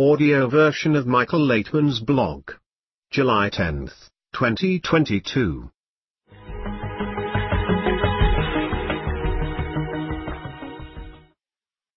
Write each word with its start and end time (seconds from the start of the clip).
audio 0.00 0.48
version 0.48 0.94
of 0.94 1.08
Michael 1.08 1.44
Laitman's 1.44 1.98
blog. 1.98 2.52
July 3.10 3.50
10, 3.50 3.90
2022. 4.32 5.68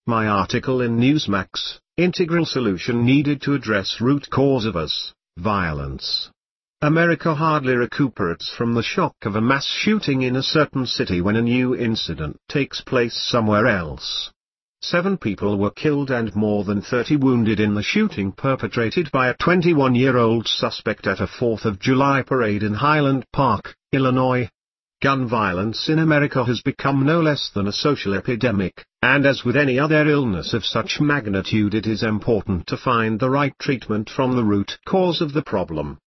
My 0.08 0.26
article 0.26 0.82
in 0.82 0.98
Newsmax, 0.98 1.78
Integral 1.96 2.46
Solution 2.46 3.06
Needed 3.06 3.40
to 3.44 3.54
Address 3.54 3.98
Root 4.02 4.32
Cause 4.32 4.66
of 4.66 4.76
US, 4.76 5.14
Violence. 5.38 6.32
America 6.82 7.36
hardly 7.36 7.76
recuperates 7.76 8.52
from 8.52 8.74
the 8.74 8.82
shock 8.82 9.14
of 9.26 9.36
a 9.36 9.42
mass 9.42 9.68
shooting 9.68 10.24
in 10.24 10.36
a 10.36 10.42
certain 10.42 10.88
city 10.88 11.22
when 11.22 11.36
a 11.36 11.42
new 11.44 11.76
incident 11.76 12.38
takes 12.50 12.82
place 12.82 13.14
somewhere 13.30 13.68
else. 13.68 14.32
Seven 14.84 15.18
people 15.18 15.60
were 15.60 15.70
killed 15.70 16.10
and 16.10 16.36
more 16.36 16.64
than 16.64 16.82
30 16.82 17.18
wounded 17.18 17.60
in 17.60 17.76
the 17.76 17.84
shooting 17.84 18.32
perpetrated 18.32 19.12
by 19.12 19.28
a 19.28 19.36
21-year-old 19.36 20.48
suspect 20.48 21.06
at 21.06 21.20
a 21.20 21.28
4th 21.28 21.66
of 21.66 21.80
July 21.80 22.24
parade 22.24 22.64
in 22.64 22.74
Highland 22.74 23.26
Park, 23.32 23.76
Illinois. 23.92 24.50
Gun 25.00 25.28
violence 25.28 25.88
in 25.88 26.00
America 26.00 26.44
has 26.46 26.62
become 26.62 27.06
no 27.06 27.22
less 27.22 27.52
than 27.54 27.68
a 27.68 27.72
social 27.72 28.16
epidemic, 28.16 28.84
and 29.04 29.28
as 29.28 29.46
with 29.46 29.56
any 29.56 29.78
other 29.78 30.08
illness 30.08 30.52
of 30.52 30.66
such 30.66 31.00
magnitude 31.00 31.76
it 31.76 31.86
is 31.86 32.02
important 32.02 32.66
to 32.66 32.76
find 32.76 33.20
the 33.20 33.30
right 33.30 33.54
treatment 33.60 34.10
from 34.10 34.36
the 34.36 34.44
root 34.44 34.80
cause 34.88 35.22
of 35.22 35.34
the 35.34 35.44
problem. 35.44 36.00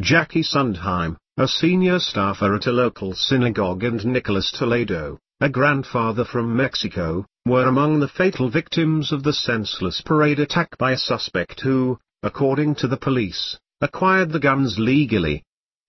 Jackie 0.00 0.42
Sundheim, 0.42 1.16
a 1.36 1.46
senior 1.46 2.00
staffer 2.00 2.56
at 2.56 2.66
a 2.66 2.72
local 2.72 3.14
synagogue 3.14 3.84
and 3.84 4.04
Nicholas 4.04 4.50
Toledo, 4.50 5.20
a 5.38 5.50
grandfather 5.50 6.24
from 6.24 6.56
Mexico, 6.56 7.26
were 7.44 7.68
among 7.68 8.00
the 8.00 8.08
fatal 8.08 8.48
victims 8.48 9.12
of 9.12 9.22
the 9.22 9.34
senseless 9.34 10.00
parade 10.00 10.40
attack 10.40 10.78
by 10.78 10.92
a 10.92 10.96
suspect 10.96 11.60
who, 11.60 11.98
according 12.22 12.74
to 12.74 12.88
the 12.88 12.96
police, 12.96 13.58
acquired 13.82 14.32
the 14.32 14.40
guns 14.40 14.78
legally. 14.78 15.42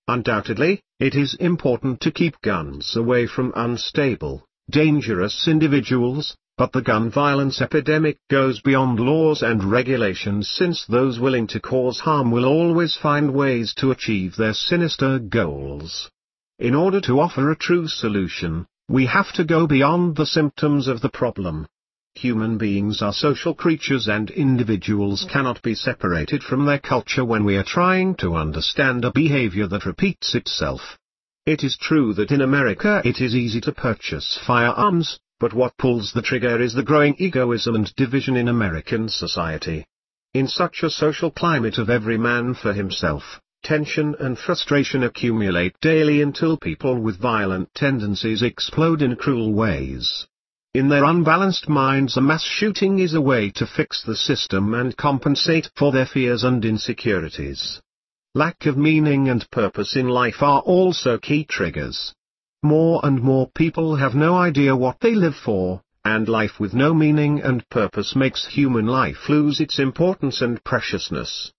Undoubtedly, 0.10 0.82
it 1.00 1.16
is 1.16 1.34
important 1.36 2.02
to 2.02 2.12
keep 2.12 2.36
guns 2.42 2.98
away 2.98 3.26
from 3.26 3.54
unstable, 3.56 4.46
dangerous 4.70 5.48
individuals, 5.48 6.36
but 6.58 6.74
the 6.74 6.82
gun 6.82 7.10
violence 7.10 7.62
epidemic 7.62 8.18
goes 8.30 8.60
beyond 8.60 9.00
laws 9.00 9.44
and 9.44 9.64
regulations 9.64 10.50
since 10.50 10.86
those 10.86 11.22
willing 11.22 11.48
to 11.48 11.62
cause 11.62 12.00
harm 12.02 12.32
will 12.32 12.46
always 12.46 12.98
find 12.98 13.34
ways 13.34 13.74
to 13.76 13.92
achieve 13.92 14.36
their 14.36 14.54
sinister 14.54 15.20
goals. 15.20 16.12
In 16.60 16.76
order 16.76 17.00
to 17.02 17.22
offer 17.22 17.50
a 17.50 17.56
true 17.56 17.88
solution, 17.88 18.66
we 18.90 19.06
have 19.06 19.34
to 19.34 19.44
go 19.44 19.68
beyond 19.68 20.16
the 20.16 20.26
symptoms 20.26 20.88
of 20.88 21.02
the 21.02 21.10
problem. 21.10 21.68
Human 22.16 22.58
beings 22.58 23.02
are 23.02 23.12
social 23.12 23.54
creatures 23.54 24.08
and 24.08 24.30
individuals 24.30 25.28
cannot 25.30 25.62
be 25.62 25.76
separated 25.76 26.42
from 26.42 26.66
their 26.66 26.80
culture 26.80 27.26
when 27.26 27.44
we 27.44 27.58
are 27.58 27.66
trying 27.66 28.16
to 28.16 28.36
understand 28.36 29.04
a 29.04 29.12
behavior 29.12 29.68
that 29.68 29.86
repeats 29.86 30.34
itself. 30.34 30.98
It 31.46 31.66
is 31.66 31.78
true 31.78 32.14
that 32.14 32.32
in 32.32 32.42
America 32.42 33.02
it 33.04 33.20
is 33.20 33.36
easy 33.36 33.60
to 33.62 33.74
purchase 33.74 34.40
firearms, 34.48 35.20
but 35.40 35.54
what 35.54 35.78
pulls 35.78 36.14
the 36.14 36.22
trigger 36.22 36.62
is 36.62 36.74
the 36.74 36.82
growing 36.82 37.16
egoism 37.20 37.76
and 37.76 37.94
division 37.96 38.38
in 38.38 38.48
American 38.48 39.10
society. 39.10 39.86
In 40.34 40.48
such 40.48 40.82
a 40.82 40.90
social 40.90 41.30
climate 41.30 41.78
of 41.78 41.90
every 41.90 42.18
man 42.18 42.54
for 42.54 42.72
himself, 42.74 43.42
tension 43.64 44.16
and 44.20 44.38
frustration 44.38 45.04
accumulate 45.04 45.76
daily 45.82 46.22
until 46.22 46.58
people 46.58 47.00
with 47.00 47.20
violent 47.20 47.74
tendencies 47.74 48.42
explode 48.42 49.02
in 49.02 49.16
cruel 49.16 49.54
ways. 49.54 50.28
In 50.74 50.90
their 50.90 51.04
unbalanced 51.04 51.68
minds 51.68 52.18
a 52.18 52.22
mass 52.22 52.44
shooting 52.44 53.00
is 53.00 53.14
a 53.14 53.22
way 53.22 53.50
to 53.52 53.66
fix 53.66 54.04
the 54.04 54.16
system 54.16 54.74
and 54.74 54.96
compensate 54.96 55.70
for 55.76 55.92
their 55.92 56.06
fears 56.06 56.44
and 56.44 56.64
insecurities. 56.64 57.82
Lack 58.36 58.66
of 58.68 58.78
meaning 58.78 59.30
and 59.30 59.50
purpose 59.50 59.96
in 59.96 60.08
life 60.08 60.44
are 60.44 60.62
also 60.62 61.18
key 61.18 61.44
triggers. 61.44 62.14
More 62.62 63.00
and 63.04 63.22
more 63.22 63.50
people 63.56 63.96
have 63.96 64.14
no 64.14 64.36
idea 64.38 64.76
what 64.76 65.00
they 65.00 65.16
live 65.16 65.36
for, 65.36 65.82
and 66.06 66.30
life 66.30 66.60
with 66.60 66.74
no 66.74 66.94
meaning 66.94 67.42
and 67.42 67.68
purpose 67.70 68.16
makes 68.16 68.46
human 68.46 68.86
life 68.86 69.30
lose 69.30 69.60
its 69.60 69.80
importance 69.80 70.42
and 70.42 70.64
preciousness. 70.64 71.52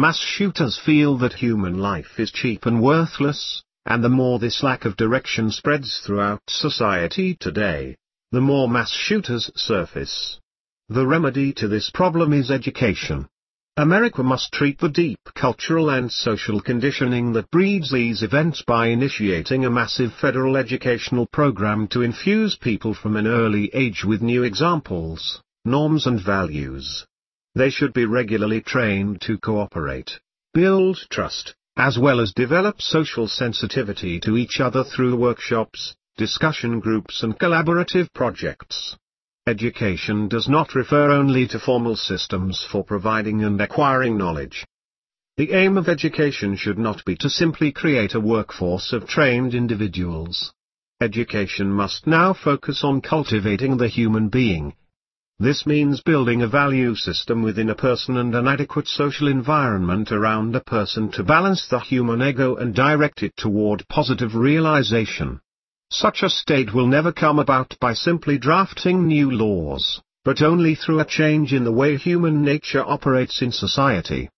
Mass 0.00 0.18
shooters 0.18 0.78
feel 0.78 1.18
that 1.18 1.34
human 1.34 1.76
life 1.76 2.18
is 2.18 2.32
cheap 2.32 2.64
and 2.64 2.80
worthless, 2.80 3.62
and 3.84 4.02
the 4.02 4.08
more 4.08 4.38
this 4.38 4.62
lack 4.62 4.86
of 4.86 4.96
direction 4.96 5.50
spreads 5.50 5.98
throughout 5.98 6.40
society 6.48 7.36
today, 7.38 7.98
the 8.32 8.40
more 8.40 8.66
mass 8.66 8.90
shooters 8.94 9.50
surface. 9.54 10.40
The 10.88 11.06
remedy 11.06 11.52
to 11.52 11.68
this 11.68 11.90
problem 11.90 12.32
is 12.32 12.50
education. 12.50 13.28
America 13.76 14.22
must 14.22 14.54
treat 14.54 14.78
the 14.78 14.88
deep 14.88 15.20
cultural 15.34 15.90
and 15.90 16.10
social 16.10 16.62
conditioning 16.62 17.34
that 17.34 17.50
breeds 17.50 17.90
these 17.90 18.22
events 18.22 18.62
by 18.62 18.86
initiating 18.86 19.66
a 19.66 19.70
massive 19.70 20.14
federal 20.14 20.56
educational 20.56 21.26
program 21.26 21.86
to 21.88 22.00
infuse 22.00 22.56
people 22.56 22.94
from 22.94 23.16
an 23.16 23.26
early 23.26 23.70
age 23.74 24.02
with 24.02 24.22
new 24.22 24.44
examples, 24.44 25.42
norms 25.66 26.06
and 26.06 26.24
values. 26.24 27.04
They 27.54 27.70
should 27.70 27.92
be 27.92 28.04
regularly 28.04 28.60
trained 28.60 29.20
to 29.22 29.38
cooperate, 29.38 30.20
build 30.54 30.98
trust, 31.10 31.54
as 31.76 31.98
well 31.98 32.20
as 32.20 32.32
develop 32.32 32.80
social 32.80 33.26
sensitivity 33.26 34.20
to 34.20 34.36
each 34.36 34.60
other 34.60 34.84
through 34.84 35.16
workshops, 35.16 35.94
discussion 36.16 36.78
groups 36.78 37.22
and 37.24 37.38
collaborative 37.38 38.12
projects. 38.12 38.96
Education 39.46 40.28
does 40.28 40.48
not 40.48 40.74
refer 40.76 41.10
only 41.10 41.48
to 41.48 41.58
formal 41.58 41.96
systems 41.96 42.62
for 42.70 42.84
providing 42.84 43.42
and 43.42 43.60
acquiring 43.60 44.16
knowledge. 44.16 44.64
The 45.36 45.52
aim 45.52 45.76
of 45.76 45.88
education 45.88 46.54
should 46.54 46.78
not 46.78 47.04
be 47.04 47.16
to 47.16 47.30
simply 47.30 47.72
create 47.72 48.14
a 48.14 48.20
workforce 48.20 48.92
of 48.92 49.08
trained 49.08 49.54
individuals. 49.54 50.52
Education 51.00 51.72
must 51.72 52.06
now 52.06 52.32
focus 52.32 52.84
on 52.84 53.00
cultivating 53.00 53.78
the 53.78 53.88
human 53.88 54.28
being. 54.28 54.74
This 55.42 55.64
means 55.64 56.02
building 56.02 56.42
a 56.42 56.46
value 56.46 56.94
system 56.94 57.40
within 57.40 57.70
a 57.70 57.74
person 57.74 58.18
and 58.18 58.34
an 58.34 58.46
adequate 58.46 58.86
social 58.86 59.26
environment 59.26 60.12
around 60.12 60.54
a 60.54 60.60
person 60.60 61.10
to 61.12 61.24
balance 61.24 61.66
the 61.66 61.78
human 61.78 62.20
ego 62.20 62.56
and 62.56 62.74
direct 62.74 63.22
it 63.22 63.34
toward 63.38 63.88
positive 63.88 64.34
realization. 64.34 65.40
Such 65.90 66.22
a 66.22 66.28
state 66.28 66.74
will 66.74 66.86
never 66.86 67.10
come 67.10 67.38
about 67.38 67.74
by 67.80 67.94
simply 67.94 68.36
drafting 68.36 69.06
new 69.06 69.30
laws, 69.30 70.02
but 70.26 70.42
only 70.42 70.74
through 70.74 71.00
a 71.00 71.06
change 71.06 71.54
in 71.54 71.64
the 71.64 71.72
way 71.72 71.96
human 71.96 72.42
nature 72.42 72.84
operates 72.86 73.40
in 73.40 73.50
society. 73.50 74.28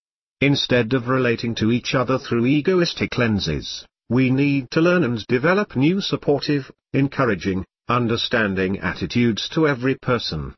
Instead 0.40 0.92
of 0.92 1.08
relating 1.08 1.56
to 1.56 1.72
each 1.72 1.96
other 1.96 2.16
through 2.16 2.46
egoistic 2.46 3.19
lenses, 3.19 3.84
we 4.08 4.30
need 4.30 4.70
to 4.70 4.80
learn 4.80 5.02
and 5.02 5.26
develop 5.26 5.74
new 5.74 6.00
supportive, 6.00 6.70
encouraging, 6.92 7.64
understanding 7.88 8.78
attitudes 8.78 9.48
to 9.48 9.66
every 9.66 9.96
person. 9.96 10.54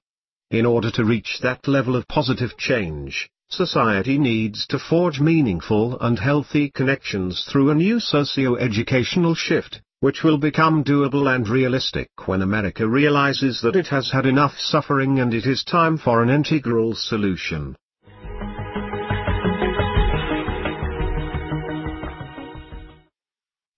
In 0.54 0.66
order 0.66 0.92
to 0.92 1.04
reach 1.04 1.40
that 1.42 1.66
level 1.66 1.96
of 1.96 2.06
positive 2.06 2.56
change, 2.56 3.28
society 3.48 4.18
needs 4.18 4.68
to 4.68 4.78
forge 4.78 5.18
meaningful 5.18 5.98
and 5.98 6.16
healthy 6.16 6.70
connections 6.70 7.44
through 7.50 7.70
a 7.70 7.74
new 7.74 7.98
socio-educational 7.98 9.34
shift, 9.34 9.82
which 9.98 10.22
will 10.22 10.38
become 10.38 10.84
doable 10.84 11.26
and 11.34 11.48
realistic 11.48 12.08
when 12.26 12.40
America 12.40 12.86
realizes 12.86 13.62
that 13.62 13.74
it 13.74 13.88
has 13.88 14.12
had 14.12 14.26
enough 14.26 14.56
suffering 14.56 15.18
and 15.18 15.34
it 15.34 15.44
is 15.44 15.64
time 15.64 15.98
for 15.98 16.22
an 16.22 16.30
integral 16.30 16.94
solution. 16.94 17.74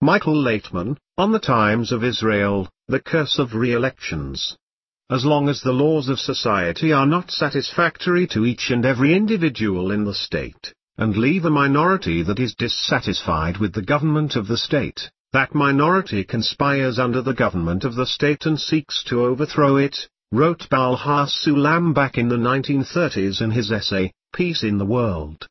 Michael 0.02 0.36
Laitman, 0.36 0.98
on 1.16 1.32
the 1.32 1.38
Times 1.38 1.90
of 1.90 2.04
Israel, 2.04 2.68
The 2.88 3.00
Curse 3.00 3.38
of 3.38 3.54
Re-elections. 3.54 4.58
As 5.08 5.24
long 5.24 5.48
as 5.48 5.60
the 5.60 5.72
laws 5.72 6.08
of 6.08 6.18
society 6.18 6.92
are 6.92 7.06
not 7.06 7.30
satisfactory 7.30 8.26
to 8.26 8.44
each 8.44 8.70
and 8.70 8.84
every 8.84 9.14
individual 9.14 9.92
in 9.92 10.02
the 10.02 10.12
state, 10.12 10.74
and 10.98 11.16
leave 11.16 11.44
a 11.44 11.50
minority 11.50 12.22
that 12.24 12.40
is 12.40 12.56
dissatisfied 12.56 13.58
with 13.58 13.72
the 13.72 13.82
government 13.82 14.34
of 14.34 14.48
the 14.48 14.56
state, 14.56 15.08
that 15.32 15.54
minority 15.54 16.24
conspires 16.24 16.98
under 16.98 17.22
the 17.22 17.34
government 17.34 17.84
of 17.84 17.94
the 17.94 18.04
state 18.04 18.46
and 18.46 18.58
seeks 18.58 19.04
to 19.04 19.24
overthrow 19.24 19.76
it, 19.76 20.08
wrote 20.32 20.68
Baal 20.70 20.96
HaSulam 20.96 21.94
back 21.94 22.18
in 22.18 22.28
the 22.28 22.36
1930s 22.36 23.40
in 23.40 23.52
his 23.52 23.70
essay, 23.70 24.12
Peace 24.34 24.64
in 24.64 24.78
the 24.78 24.84
World. 24.84 25.46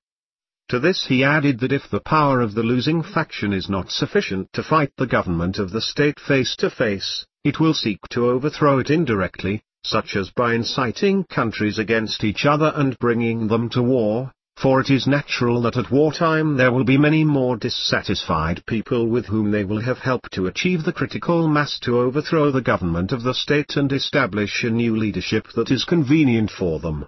To 0.68 0.82
this 0.82 1.06
he 1.06 1.24
added 1.24 1.62
that 1.62 1.72
if 1.72 1.90
the 1.90 2.02
power 2.02 2.42
of 2.42 2.56
the 2.56 2.64
losing 2.64 3.04
faction 3.04 3.54
is 3.54 3.70
not 3.70 3.90
sufficient 3.90 4.52
to 4.52 4.64
fight 4.64 4.92
the 4.98 5.08
government 5.08 5.60
of 5.60 5.72
the 5.72 5.80
state 5.80 6.20
face 6.20 6.58
to 6.58 6.70
face, 6.70 7.26
it 7.46 7.60
will 7.60 7.76
seek 7.76 8.00
to 8.10 8.26
overthrow 8.26 8.80
it 8.80 8.90
indirectly, 8.90 9.62
such 9.84 10.16
as 10.16 10.32
by 10.32 10.56
inciting 10.56 11.24
countries 11.26 11.78
against 11.78 12.24
each 12.24 12.44
other 12.44 12.74
and 12.76 12.98
bringing 12.98 13.48
them 13.48 13.70
to 13.70 13.84
war, 13.84 14.32
for 14.58 14.82
it 14.82 14.90
is 14.90 15.06
natural 15.06 15.62
that 15.62 15.78
at 15.78 15.92
wartime 15.92 16.58
there 16.58 16.72
will 16.72 16.84
be 16.84 16.98
many 16.98 17.24
more 17.24 17.56
dissatisfied 17.56 18.66
people 18.66 19.08
with 19.08 19.28
whom 19.28 19.52
they 19.52 19.64
will 19.64 19.82
have 19.82 20.00
helped 20.00 20.32
to 20.32 20.48
achieve 20.48 20.84
the 20.84 20.94
critical 20.94 21.48
mass 21.48 21.78
to 21.78 22.00
overthrow 22.00 22.50
the 22.50 22.64
government 22.64 23.12
of 23.12 23.22
the 23.22 23.34
state 23.36 23.76
and 23.76 23.92
establish 23.92 24.64
a 24.64 24.70
new 24.72 24.96
leadership 24.96 25.46
that 25.56 25.70
is 25.70 25.86
convenient 25.86 26.50
for 26.50 26.80
them. 26.80 27.06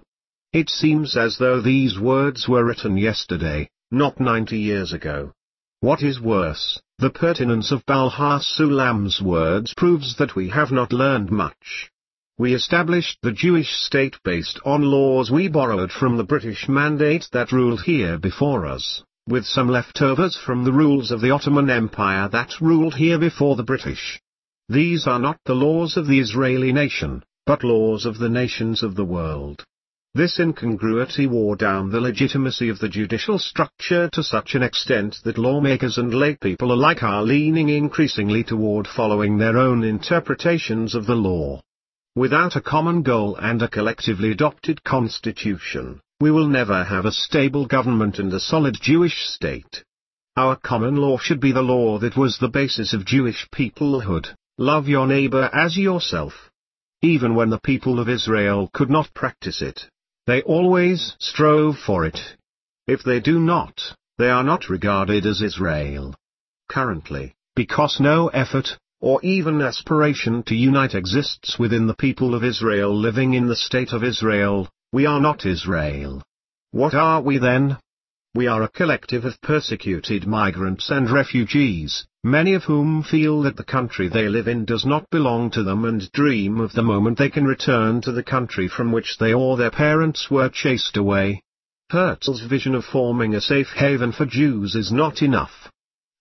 It 0.52 0.70
seems 0.70 1.16
as 1.16 1.38
though 1.38 1.60
these 1.60 1.98
words 1.98 2.48
were 2.48 2.64
written 2.64 2.96
yesterday, 2.96 3.68
not 3.90 4.20
90 4.20 4.56
years 4.56 4.92
ago. 4.92 5.32
What 5.80 6.00
is 6.00 6.20
worse, 6.20 6.80
the 7.00 7.10
pertinence 7.10 7.70
of 7.70 7.86
Baal 7.86 8.10
HaSulam's 8.10 9.22
words 9.22 9.72
proves 9.76 10.16
that 10.16 10.34
we 10.34 10.48
have 10.48 10.72
not 10.72 10.92
learned 10.92 11.30
much. 11.30 11.92
We 12.36 12.54
established 12.54 13.18
the 13.22 13.30
Jewish 13.30 13.70
state 13.70 14.16
based 14.24 14.58
on 14.64 14.82
laws 14.82 15.30
we 15.30 15.46
borrowed 15.46 15.92
from 15.92 16.16
the 16.16 16.24
British 16.24 16.68
mandate 16.68 17.28
that 17.32 17.52
ruled 17.52 17.82
here 17.82 18.18
before 18.18 18.66
us, 18.66 19.04
with 19.28 19.46
some 19.46 19.68
leftovers 19.68 20.36
from 20.36 20.64
the 20.64 20.72
rules 20.72 21.12
of 21.12 21.20
the 21.20 21.30
Ottoman 21.30 21.70
Empire 21.70 22.28
that 22.30 22.60
ruled 22.60 22.96
here 22.96 23.18
before 23.18 23.54
the 23.54 23.62
British. 23.62 24.20
These 24.68 25.06
are 25.06 25.20
not 25.20 25.38
the 25.44 25.54
laws 25.54 25.96
of 25.96 26.08
the 26.08 26.18
Israeli 26.18 26.72
nation, 26.72 27.22
but 27.46 27.62
laws 27.62 28.06
of 28.06 28.18
the 28.18 28.28
nations 28.28 28.82
of 28.82 28.96
the 28.96 29.04
world. 29.04 29.64
This 30.14 30.40
incongruity 30.40 31.28
wore 31.28 31.54
down 31.54 31.90
the 31.90 32.00
legitimacy 32.00 32.70
of 32.70 32.80
the 32.80 32.88
judicial 32.88 33.38
structure 33.38 34.08
to 34.10 34.22
such 34.24 34.56
an 34.56 34.64
extent 34.64 35.18
that 35.22 35.38
lawmakers 35.38 35.96
and 35.96 36.12
laypeople 36.12 36.72
alike 36.72 37.04
are 37.04 37.22
leaning 37.22 37.68
increasingly 37.68 38.42
toward 38.42 38.88
following 38.88 39.38
their 39.38 39.56
own 39.56 39.84
interpretations 39.84 40.96
of 40.96 41.06
the 41.06 41.14
law. 41.14 41.60
Without 42.16 42.56
a 42.56 42.60
common 42.60 43.02
goal 43.02 43.36
and 43.36 43.62
a 43.62 43.68
collectively 43.68 44.32
adopted 44.32 44.82
constitution, 44.82 46.00
we 46.20 46.32
will 46.32 46.48
never 46.48 46.82
have 46.82 47.04
a 47.04 47.12
stable 47.12 47.66
government 47.66 48.18
and 48.18 48.32
a 48.32 48.40
solid 48.40 48.76
Jewish 48.80 49.28
state. 49.28 49.84
Our 50.36 50.56
common 50.56 50.96
law 50.96 51.18
should 51.18 51.38
be 51.38 51.52
the 51.52 51.62
law 51.62 51.98
that 51.98 52.16
was 52.16 52.38
the 52.38 52.48
basis 52.48 52.92
of 52.92 53.04
Jewish 53.04 53.46
peoplehood, 53.54 54.34
love 54.56 54.88
your 54.88 55.06
neighbor 55.06 55.48
as 55.52 55.76
yourself. 55.76 56.50
Even 57.02 57.36
when 57.36 57.50
the 57.50 57.60
people 57.60 58.00
of 58.00 58.08
Israel 58.08 58.68
could 58.72 58.90
not 58.90 59.14
practice 59.14 59.62
it, 59.62 59.88
they 60.28 60.42
always 60.42 61.16
strove 61.18 61.78
for 61.78 62.04
it. 62.04 62.20
If 62.86 63.02
they 63.02 63.18
do 63.18 63.40
not, 63.40 63.80
they 64.18 64.28
are 64.28 64.44
not 64.44 64.68
regarded 64.68 65.24
as 65.24 65.40
Israel. 65.40 66.14
Currently, 66.68 67.34
because 67.56 67.98
no 67.98 68.28
effort, 68.28 68.68
or 69.00 69.20
even 69.22 69.62
aspiration 69.62 70.42
to 70.42 70.54
unite 70.54 70.94
exists 70.94 71.58
within 71.58 71.86
the 71.86 71.96
people 71.96 72.34
of 72.34 72.44
Israel 72.44 72.94
living 72.94 73.32
in 73.32 73.46
the 73.46 73.56
state 73.56 73.94
of 73.94 74.04
Israel, 74.04 74.68
we 74.92 75.06
are 75.06 75.18
not 75.18 75.46
Israel. 75.46 76.22
What 76.72 76.92
are 76.92 77.22
we 77.22 77.38
then? 77.38 77.78
We 78.34 78.46
are 78.46 78.62
a 78.62 78.68
collective 78.68 79.24
of 79.24 79.40
persecuted 79.40 80.26
migrants 80.26 80.90
and 80.90 81.10
refugees, 81.10 82.06
many 82.22 82.52
of 82.52 82.64
whom 82.64 83.02
feel 83.02 83.42
that 83.42 83.56
the 83.56 83.64
country 83.64 84.06
they 84.06 84.28
live 84.28 84.46
in 84.46 84.66
does 84.66 84.84
not 84.84 85.08
belong 85.10 85.50
to 85.52 85.62
them 85.62 85.84
and 85.86 86.12
dream 86.12 86.60
of 86.60 86.72
the 86.72 86.82
moment 86.82 87.18
they 87.18 87.30
can 87.30 87.46
return 87.46 88.02
to 88.02 88.12
the 88.12 88.22
country 88.22 88.68
from 88.68 88.92
which 88.92 89.16
they 89.18 89.32
or 89.32 89.56
their 89.56 89.70
parents 89.70 90.30
were 90.30 90.50
chased 90.50 90.96
away. 90.96 91.42
Herzl's 91.90 92.42
vision 92.42 92.74
of 92.74 92.84
forming 92.84 93.34
a 93.34 93.40
safe 93.40 93.70
haven 93.70 94.12
for 94.12 94.26
Jews 94.26 94.74
is 94.74 94.92
not 94.92 95.22
enough. 95.22 95.72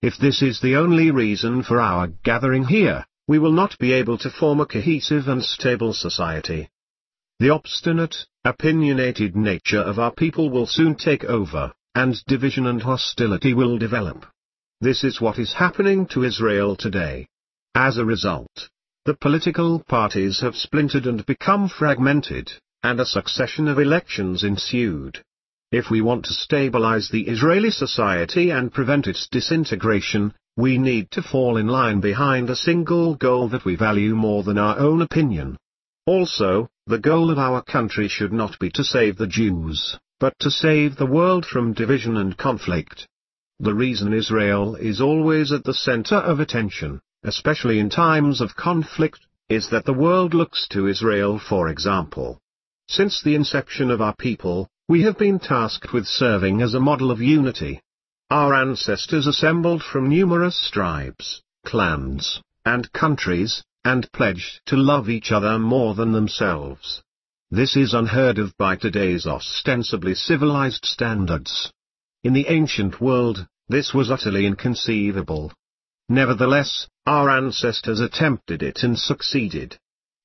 If 0.01 0.17
this 0.17 0.41
is 0.41 0.61
the 0.61 0.77
only 0.77 1.11
reason 1.11 1.61
for 1.61 1.81
our 1.81 2.07
gathering 2.07 2.65
here, 2.65 3.05
we 3.27 3.37
will 3.37 3.51
not 3.51 3.77
be 3.79 3.91
able 3.91 4.17
to 4.19 4.31
form 4.31 4.61
a 4.61 4.65
cohesive 4.65 5.27
and 5.27 5.43
stable 5.43 5.93
society. 5.93 6.69
The 7.39 7.49
obstinate, 7.49 8.25
opinionated 8.45 9.35
nature 9.35 9.81
of 9.81 9.99
our 9.99 10.13
people 10.13 10.49
will 10.49 10.65
soon 10.65 10.95
take 10.95 11.25
over, 11.25 11.73
and 11.97 12.23
division 12.27 12.67
and 12.67 12.83
hostility 12.83 13.55
will 13.55 13.79
develop. 13.79 14.23
This 14.81 15.03
is 15.03 15.19
what 15.19 15.39
is 15.39 15.53
happening 15.53 16.05
to 16.09 16.23
Israel 16.23 16.75
today. 16.75 17.27
As 17.73 17.97
a 17.97 18.05
result, 18.05 18.69
the 19.05 19.15
political 19.15 19.79
parties 19.79 20.41
have 20.41 20.55
splintered 20.55 21.07
and 21.07 21.25
become 21.25 21.67
fragmented, 21.67 22.51
and 22.83 22.99
a 22.99 23.05
succession 23.17 23.67
of 23.67 23.79
elections 23.79 24.43
ensued. 24.43 25.23
If 25.71 25.89
we 25.89 26.01
want 26.01 26.25
to 26.25 26.33
stabilize 26.33 27.09
the 27.09 27.27
Israeli 27.27 27.71
society 27.71 28.51
and 28.51 28.71
prevent 28.71 29.07
its 29.07 29.27
disintegration, 29.27 30.35
we 30.55 30.77
need 30.77 31.09
to 31.13 31.23
fall 31.23 31.57
in 31.57 31.65
line 31.65 31.99
behind 31.99 32.51
a 32.51 32.55
single 32.55 33.15
goal 33.15 33.49
that 33.49 33.65
we 33.65 33.75
value 33.75 34.13
more 34.13 34.43
than 34.43 34.59
our 34.59 34.77
own 34.77 35.01
opinion. 35.01 35.57
Also, 36.05 36.69
the 36.85 36.99
goal 36.99 37.31
of 37.31 37.39
our 37.39 37.63
country 37.63 38.07
should 38.07 38.33
not 38.33 38.59
be 38.59 38.69
to 38.69 38.83
save 38.83 39.17
the 39.17 39.25
Jews, 39.25 39.97
but 40.19 40.37
to 40.39 40.49
save 40.49 40.95
the 40.95 41.05
world 41.05 41.45
from 41.45 41.73
division 41.73 42.17
and 42.17 42.37
conflict. 42.37 43.07
The 43.59 43.73
reason 43.73 44.13
Israel 44.13 44.75
is 44.75 45.01
always 45.01 45.51
at 45.51 45.63
the 45.63 45.73
center 45.73 46.15
of 46.15 46.39
attention, 46.39 47.01
especially 47.23 47.79
in 47.79 47.89
times 47.89 48.41
of 48.41 48.55
conflict, 48.55 49.19
is 49.49 49.69
that 49.69 49.85
the 49.85 49.93
world 49.93 50.33
looks 50.33 50.67
to 50.69 50.87
Israel 50.87 51.39
for 51.39 51.69
example. 51.69 52.39
Since 52.87 53.21
the 53.21 53.35
inception 53.35 53.91
of 53.91 54.01
our 54.01 54.15
people, 54.15 54.67
we 54.87 55.01
have 55.03 55.17
been 55.17 55.39
tasked 55.39 55.93
with 55.93 56.07
serving 56.07 56.61
as 56.61 56.73
a 56.73 56.79
model 56.79 57.11
of 57.11 57.21
unity. 57.21 57.81
Our 58.29 58.53
ancestors 58.53 59.27
assembled 59.27 59.83
from 59.83 60.09
numerous 60.09 60.69
tribes, 60.71 61.41
clans, 61.65 62.41
and 62.65 62.91
countries, 62.91 63.63
and 63.83 64.11
pledged 64.11 64.61
to 64.65 64.75
love 64.75 65.09
each 65.09 65.31
other 65.31 65.59
more 65.59 65.95
than 65.95 66.11
themselves. 66.11 67.01
This 67.49 67.77
is 67.77 67.93
unheard 67.93 68.39
of 68.39 68.57
by 68.57 68.75
today's 68.75 69.25
ostensibly 69.25 70.15
civilized 70.15 70.83
standards. 70.83 71.71
In 72.21 72.33
the 72.33 72.49
ancient 72.49 72.99
world, 72.99 73.47
this 73.69 73.93
was 73.93 74.11
utterly 74.11 74.45
inconceivable. 74.45 75.53
Nevertheless, 76.09 76.89
our 77.05 77.29
ancestors 77.29 78.01
attempted 78.01 78.63
it 78.63 78.83
and 78.83 78.99
succeeded. 78.99 79.77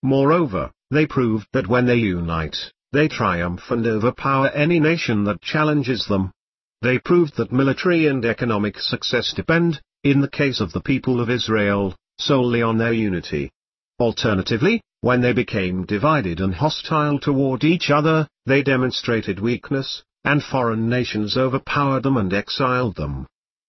Moreover, 0.02 0.72
they 0.90 1.06
proved 1.06 1.46
that 1.52 1.68
when 1.68 1.86
they 1.86 1.94
unite, 1.94 2.56
they 2.90 3.06
triumph 3.06 3.70
and 3.70 3.86
overpower 3.86 4.48
any 4.48 4.80
nation 4.80 5.22
that 5.24 5.40
challenges 5.42 6.04
them. 6.06 6.32
They 6.80 6.98
proved 6.98 7.36
that 7.36 7.52
military 7.52 8.08
and 8.08 8.24
economic 8.24 8.80
success 8.80 9.32
depend, 9.32 9.80
in 10.02 10.22
the 10.22 10.28
case 10.28 10.58
of 10.58 10.72
the 10.72 10.80
people 10.80 11.20
of 11.20 11.30
Israel, 11.30 11.94
solely 12.18 12.62
on 12.62 12.78
their 12.78 12.92
unity. 12.92 13.52
Alternatively, 14.00 14.82
when 15.02 15.20
they 15.20 15.32
became 15.32 15.84
divided 15.84 16.40
and 16.40 16.54
hostile 16.54 17.18
toward 17.18 17.64
each 17.64 17.90
other, 17.90 18.28
they 18.46 18.62
demonstrated 18.62 19.40
weakness, 19.40 20.04
and 20.24 20.42
foreign 20.42 20.88
nations 20.88 21.36
overpowered 21.36 22.04
them 22.04 22.16
and 22.16 22.32
exiled 22.32 22.94
them. 22.94 23.26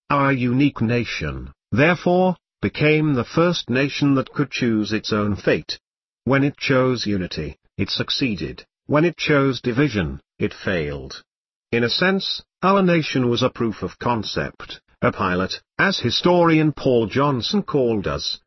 Our 0.08 0.32
unique 0.32 0.80
nation, 0.80 1.52
therefore, 1.72 2.36
became 2.62 3.14
the 3.14 3.24
first 3.24 3.68
nation 3.68 4.14
that 4.14 4.32
could 4.32 4.52
choose 4.52 4.92
its 4.92 5.12
own 5.12 5.34
fate. 5.34 5.78
When 6.22 6.44
it 6.44 6.56
chose 6.56 7.04
unity, 7.04 7.56
it 7.76 7.90
succeeded, 7.90 8.64
when 8.86 9.04
it 9.04 9.16
chose 9.16 9.60
division, 9.60 10.20
it 10.38 10.54
failed. 10.54 11.20
In 11.72 11.82
a 11.82 11.90
sense, 11.90 12.42
our 12.62 12.80
nation 12.80 13.28
was 13.28 13.42
a 13.42 13.50
proof 13.50 13.82
of 13.82 13.98
concept, 13.98 14.80
a 15.02 15.10
pilot, 15.10 15.60
as 15.78 15.98
historian 15.98 16.70
Paul 16.72 17.08
Johnson 17.08 17.64
called 17.64 18.06
us. 18.06 18.38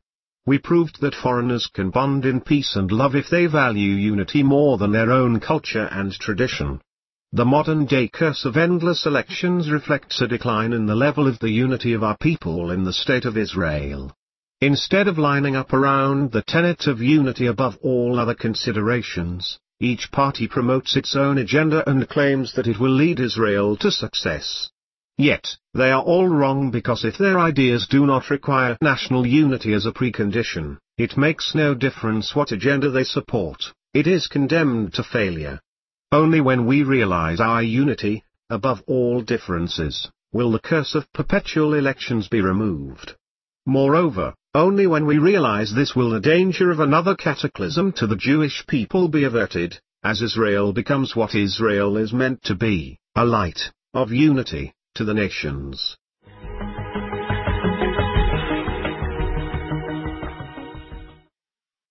We 0.47 0.59
proved 0.59 1.01
that 1.01 1.13
foreigners 1.13 1.67
can 1.67 1.89
bond 1.89 2.25
in 2.25 2.39
peace 2.39 2.77
and 2.77 2.89
love 2.89 3.17
if 3.17 3.29
they 3.29 3.47
value 3.47 3.91
unity 3.91 4.43
more 4.43 4.77
than 4.77 4.93
their 4.93 5.11
own 5.11 5.41
culture 5.41 5.89
and 5.91 6.13
tradition. 6.13 6.79
The 7.33 7.43
modern-day 7.43 8.07
curse 8.07 8.45
of 8.45 8.55
endless 8.55 9.05
elections 9.05 9.69
reflects 9.69 10.21
a 10.21 10.27
decline 10.27 10.71
in 10.71 10.85
the 10.85 10.95
level 10.95 11.27
of 11.27 11.39
the 11.39 11.49
unity 11.49 11.91
of 11.91 12.01
our 12.01 12.15
people 12.15 12.71
in 12.71 12.85
the 12.85 12.93
state 12.93 13.25
of 13.25 13.37
Israel. 13.37 14.15
Instead 14.61 15.09
of 15.09 15.17
lining 15.17 15.57
up 15.57 15.73
around 15.73 16.31
the 16.31 16.43
tenet 16.43 16.87
of 16.87 17.01
unity 17.01 17.47
above 17.47 17.77
all 17.83 18.17
other 18.17 18.33
considerations, 18.33 19.59
each 19.81 20.09
party 20.11 20.47
promotes 20.47 20.95
its 20.95 21.13
own 21.13 21.37
agenda 21.37 21.87
and 21.89 22.07
claims 22.07 22.53
that 22.53 22.67
it 22.67 22.79
will 22.79 22.95
lead 22.95 23.19
Israel 23.19 23.75
to 23.75 23.91
success. 23.91 24.71
Yet, 25.17 25.57
they 25.73 25.91
are 25.91 26.03
all 26.03 26.27
wrong 26.27 26.69
because 26.69 27.03
if 27.03 27.17
their 27.17 27.39
ideas 27.39 27.87
do 27.87 28.05
not 28.05 28.29
require 28.29 28.77
national 28.81 29.25
unity 29.25 29.73
as 29.73 29.87
a 29.87 29.91
precondition, 29.91 30.77
it 30.95 31.17
makes 31.17 31.55
no 31.55 31.73
difference 31.73 32.35
what 32.35 32.51
agenda 32.51 32.91
they 32.91 33.03
support, 33.03 33.73
it 33.95 34.05
is 34.05 34.27
condemned 34.27 34.93
to 34.93 35.03
failure. 35.03 35.59
Only 36.11 36.39
when 36.39 36.67
we 36.67 36.83
realize 36.83 37.39
our 37.39 37.63
unity, 37.63 38.23
above 38.51 38.83
all 38.85 39.21
differences, 39.21 40.07
will 40.31 40.51
the 40.51 40.59
curse 40.59 40.93
of 40.93 41.11
perpetual 41.13 41.73
elections 41.73 42.27
be 42.27 42.41
removed. 42.41 43.15
Moreover, 43.65 44.35
only 44.53 44.85
when 44.85 45.07
we 45.07 45.17
realize 45.17 45.73
this 45.73 45.95
will 45.95 46.11
the 46.11 46.19
danger 46.19 46.69
of 46.69 46.79
another 46.79 47.15
cataclysm 47.15 47.91
to 47.93 48.05
the 48.05 48.15
Jewish 48.15 48.65
people 48.67 49.07
be 49.07 49.23
averted, 49.23 49.79
as 50.03 50.21
Israel 50.21 50.73
becomes 50.73 51.15
what 51.15 51.33
Israel 51.33 51.97
is 51.97 52.13
meant 52.13 52.43
to 52.43 52.53
be, 52.55 52.99
a 53.15 53.25
light, 53.25 53.71
of 53.93 54.11
unity, 54.11 54.73
to 54.97 55.05
the 55.05 55.13
nations. 55.13 55.97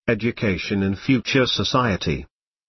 Education 0.09 0.83
in 0.83 0.95
Future 0.95 1.47
Society 1.47 2.27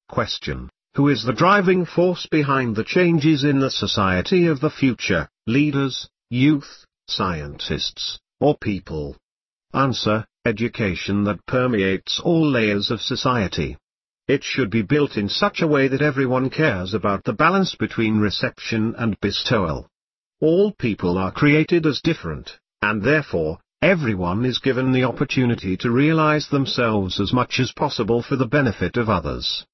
Question 0.10 0.70
who 0.98 1.10
is 1.10 1.24
the 1.24 1.32
driving 1.32 1.86
force 1.86 2.26
behind 2.26 2.76
the 2.76 2.84
changes 2.84 3.44
in 3.44 3.60
the 3.60 3.70
society 3.70 4.48
of 4.48 4.60
the 4.60 4.72
future, 4.72 5.30
leaders, 5.46 6.10
youth, 6.32 6.88
scientists, 7.08 8.18
or 8.40 8.58
people? 8.58 9.16
Answer, 9.76 10.26
education 10.44 11.24
that 11.26 11.46
permeates 11.46 12.20
all 12.20 12.50
layers 12.50 12.90
of 12.90 13.00
society. 13.00 13.78
It 14.28 14.44
should 14.44 14.72
be 14.72 14.82
built 14.82 15.18
in 15.18 15.30
such 15.30 15.62
a 15.62 15.68
way 15.68 15.88
that 15.88 16.02
everyone 16.02 16.50
cares 16.50 16.96
about 16.96 17.24
the 17.26 17.34
balance 17.34 17.76
between 17.76 18.18
reception 18.18 18.96
and 18.98 19.20
bestowal. 19.20 19.88
All 20.40 20.72
people 20.72 21.18
are 21.18 21.32
created 21.32 21.88
as 21.88 22.00
different, 22.00 22.60
and 22.84 23.02
therefore, 23.02 23.58
everyone 23.82 24.46
is 24.46 24.60
given 24.60 24.92
the 24.92 25.04
opportunity 25.04 25.76
to 25.78 25.90
realize 25.90 26.48
themselves 26.48 27.20
as 27.20 27.34
much 27.34 27.60
as 27.60 27.72
possible 27.72 28.22
for 28.22 28.36
the 28.36 28.46
benefit 28.46 28.98
of 28.98 29.10
others. 29.10 29.66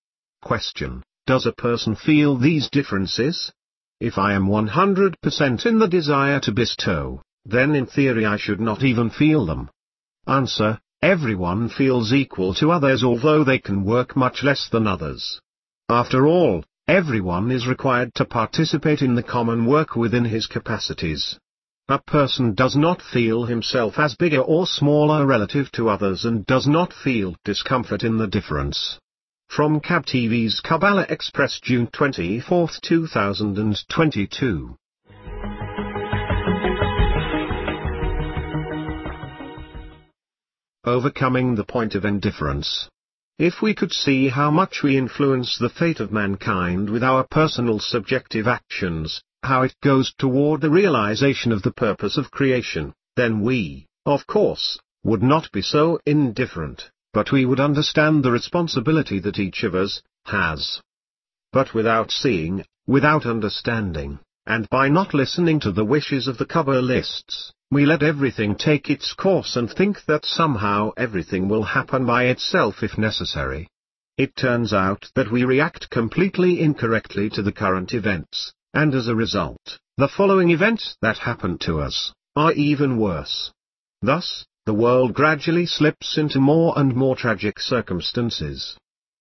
Question. 0.42 1.04
Does 1.26 1.46
a 1.46 1.52
person 1.52 1.96
feel 1.96 2.38
these 2.38 2.70
differences? 2.70 3.52
If 4.00 4.18
I 4.18 4.34
am 4.34 4.48
100% 4.48 5.66
in 5.66 5.80
the 5.80 5.88
desire 5.88 6.40
to 6.42 6.52
bestow, 6.54 7.22
then 7.44 7.76
in 7.76 7.86
theory 7.86 8.26
I 8.26 8.38
should 8.38 8.62
not 8.62 8.84
even 8.84 9.10
feel 9.10 9.46
them. 9.46 9.70
Answer. 10.28 10.80
Everyone 11.02 11.68
feels 11.68 12.14
equal 12.14 12.54
to 12.56 12.72
others 12.72 13.04
although 13.04 13.44
they 13.44 13.60
can 13.60 13.84
work 13.84 14.16
much 14.16 14.44
less 14.44 14.70
than 14.70 14.88
others. 14.88 15.42
After 15.90 16.26
all, 16.26 16.64
everyone 16.88 17.50
is 17.50 17.66
required 17.66 18.14
to 18.14 18.26
participate 18.26 19.02
in 19.02 19.16
the 19.16 19.24
common 19.24 19.66
work 19.66 19.96
within 19.96 20.26
his 20.26 20.48
capacities. 20.48 21.40
A 21.88 22.00
person 22.00 22.54
does 22.54 22.76
not 22.76 23.02
feel 23.02 23.46
himself 23.46 23.98
as 23.98 24.16
bigger 24.16 24.42
or 24.42 24.68
smaller 24.68 25.26
relative 25.26 25.72
to 25.74 25.90
others 25.90 26.26
and 26.26 26.46
does 26.46 26.68
not 26.68 26.94
feel 26.94 27.36
discomfort 27.46 28.04
in 28.04 28.18
the 28.18 28.28
difference. 28.28 29.00
From 29.48 29.80
KabTV's 29.80 30.62
Kabbalah 30.62 31.06
Express 31.10 31.60
June 31.62 31.88
24, 31.88 32.70
2022 32.82 34.76
Overcoming 40.86 41.56
the 41.56 41.64
point 41.64 41.96
of 41.96 42.04
indifference. 42.04 42.90
If 43.40 43.64
we 43.64 43.74
could 43.74 43.92
see 43.92 44.28
how 44.28 44.52
much 44.52 44.84
we 44.84 44.96
influence 44.96 45.58
the 45.58 45.70
fate 45.70 46.00
of 46.00 46.12
mankind 46.12 46.90
with 46.92 47.04
our 47.04 47.24
personal 47.24 47.80
subjective 47.80 48.48
actions, 48.48 49.24
how 49.42 49.64
it 49.64 49.76
goes 49.82 50.14
toward 50.14 50.62
the 50.62 50.70
realization 50.70 51.52
of 51.52 51.64
the 51.64 51.72
purpose 51.72 52.16
of 52.16 52.30
creation, 52.30 52.94
then 53.16 53.42
we, 53.42 53.88
of 54.06 54.28
course, 54.28 54.78
would 55.04 55.24
not 55.24 55.52
be 55.52 55.64
so 55.64 56.00
indifferent, 56.06 56.92
but 57.12 57.32
we 57.32 57.44
would 57.46 57.60
understand 57.60 58.24
the 58.24 58.32
responsibility 58.32 59.18
that 59.20 59.40
each 59.40 59.64
of 59.64 59.74
us 59.74 60.04
has. 60.26 60.80
But 61.52 61.74
without 61.74 62.12
seeing, 62.12 62.64
without 62.86 63.26
understanding, 63.26 64.20
and 64.46 64.70
by 64.70 64.90
not 64.90 65.16
listening 65.16 65.60
to 65.62 65.72
the 65.72 65.86
wishes 65.86 66.28
of 66.28 66.38
the 66.38 66.46
Kabbalists, 66.46 67.52
we 67.74 67.86
let 67.86 68.04
everything 68.04 68.56
take 68.56 68.90
its 68.90 69.14
course 69.14 69.56
and 69.56 69.70
think 69.70 69.98
that 70.08 70.26
somehow 70.26 70.92
everything 70.96 71.50
will 71.50 71.64
happen 71.64 72.06
by 72.06 72.26
itself 72.26 72.84
if 72.84 72.98
necessary. 72.98 73.68
It 74.18 74.36
turns 74.36 74.74
out 74.74 75.10
that 75.16 75.32
we 75.32 75.44
react 75.44 75.90
completely 75.90 76.62
incorrectly 76.62 77.30
to 77.32 77.42
the 77.42 77.52
current 77.52 77.94
events, 77.94 78.54
and 78.74 78.94
as 78.94 79.08
a 79.08 79.16
result, 79.16 79.80
the 79.98 80.08
following 80.08 80.52
events 80.52 80.96
that 81.02 81.18
happen 81.18 81.58
to 81.60 81.80
us, 81.80 82.14
are 82.36 82.54
even 82.54 82.98
worse. 82.98 83.52
Thus, 84.02 84.46
the 84.66 84.74
world 84.74 85.14
gradually 85.14 85.66
slips 85.66 86.18
into 86.18 86.40
more 86.40 86.74
and 86.78 86.96
more 86.96 87.16
tragic 87.16 87.60
circumstances. 87.60 88.78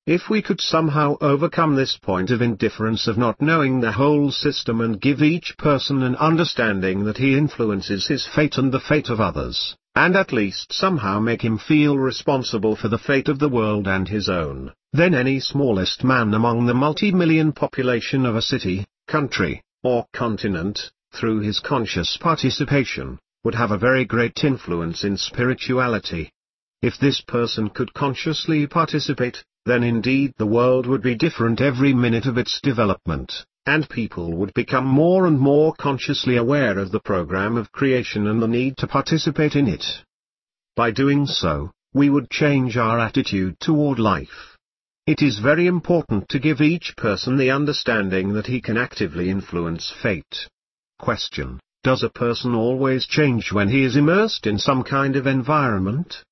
If 0.06 0.28
we 0.28 0.42
could 0.42 0.60
somehow 0.60 1.16
overcome 1.20 1.76
this 1.76 1.96
point 1.96 2.32
of 2.32 2.42
indifference 2.42 3.06
of 3.06 3.16
not 3.16 3.40
knowing 3.40 3.78
the 3.80 3.92
whole 3.92 4.32
system 4.32 4.80
and 4.80 5.00
give 5.00 5.22
each 5.22 5.56
person 5.56 6.02
an 6.02 6.16
understanding 6.16 7.04
that 7.04 7.18
he 7.18 7.38
influences 7.38 8.08
his 8.08 8.26
fate 8.26 8.58
and 8.58 8.72
the 8.72 8.80
fate 8.80 9.10
of 9.10 9.20
others, 9.20 9.76
and 9.94 10.16
at 10.16 10.32
least 10.32 10.72
somehow 10.72 11.20
make 11.20 11.42
him 11.42 11.56
feel 11.56 11.96
responsible 11.96 12.74
for 12.74 12.88
the 12.88 12.98
fate 12.98 13.28
of 13.28 13.38
the 13.38 13.48
world 13.48 13.86
and 13.86 14.08
his 14.08 14.28
own, 14.28 14.72
then 14.92 15.14
any 15.14 15.38
smallest 15.38 16.02
man 16.02 16.34
among 16.34 16.66
the 16.66 16.74
multi-million 16.74 17.52
population 17.52 18.26
of 18.26 18.34
a 18.34 18.42
city, 18.42 18.84
country, 19.06 19.62
or 19.84 20.04
continent, 20.12 20.90
through 21.12 21.38
his 21.38 21.60
conscious 21.60 22.16
participation, 22.16 23.20
would 23.44 23.54
have 23.54 23.70
a 23.70 23.78
very 23.78 24.04
great 24.04 24.42
influence 24.42 25.04
in 25.04 25.16
spirituality. 25.16 26.32
If 26.82 26.98
this 26.98 27.20
person 27.20 27.70
could 27.70 27.94
consciously 27.94 28.66
participate, 28.66 29.44
then 29.64 29.82
indeed 29.82 30.32
the 30.36 30.46
world 30.46 30.86
would 30.86 31.02
be 31.02 31.14
different 31.14 31.60
every 31.60 31.94
minute 31.94 32.26
of 32.26 32.38
its 32.38 32.60
development, 32.62 33.44
and 33.66 33.88
people 33.88 34.32
would 34.36 34.52
become 34.54 34.86
more 34.86 35.26
and 35.26 35.38
more 35.38 35.72
consciously 35.74 36.36
aware 36.36 36.78
of 36.78 36.90
the 36.90 37.00
program 37.00 37.56
of 37.56 37.70
creation 37.70 38.26
and 38.26 38.42
the 38.42 38.48
need 38.48 38.76
to 38.76 38.86
participate 38.86 39.54
in 39.54 39.68
it. 39.68 39.84
By 40.74 40.90
doing 40.90 41.26
so, 41.26 41.70
we 41.94 42.10
would 42.10 42.30
change 42.30 42.76
our 42.76 42.98
attitude 42.98 43.60
toward 43.60 43.98
life. 43.98 44.56
It 45.06 45.20
is 45.20 45.38
very 45.38 45.66
important 45.66 46.28
to 46.30 46.38
give 46.38 46.60
each 46.60 46.94
person 46.96 47.36
the 47.36 47.50
understanding 47.50 48.32
that 48.34 48.46
he 48.46 48.60
can 48.60 48.76
actively 48.76 49.30
influence 49.30 49.92
fate. 50.02 50.48
Question. 50.98 51.60
Does 51.82 52.04
a 52.04 52.08
person 52.08 52.54
always 52.54 53.06
change 53.06 53.52
when 53.52 53.68
he 53.68 53.82
is 53.82 53.96
immersed 53.96 54.46
in 54.46 54.58
some 54.58 54.84
kind 54.84 55.16
of 55.16 55.26
environment? 55.26 56.22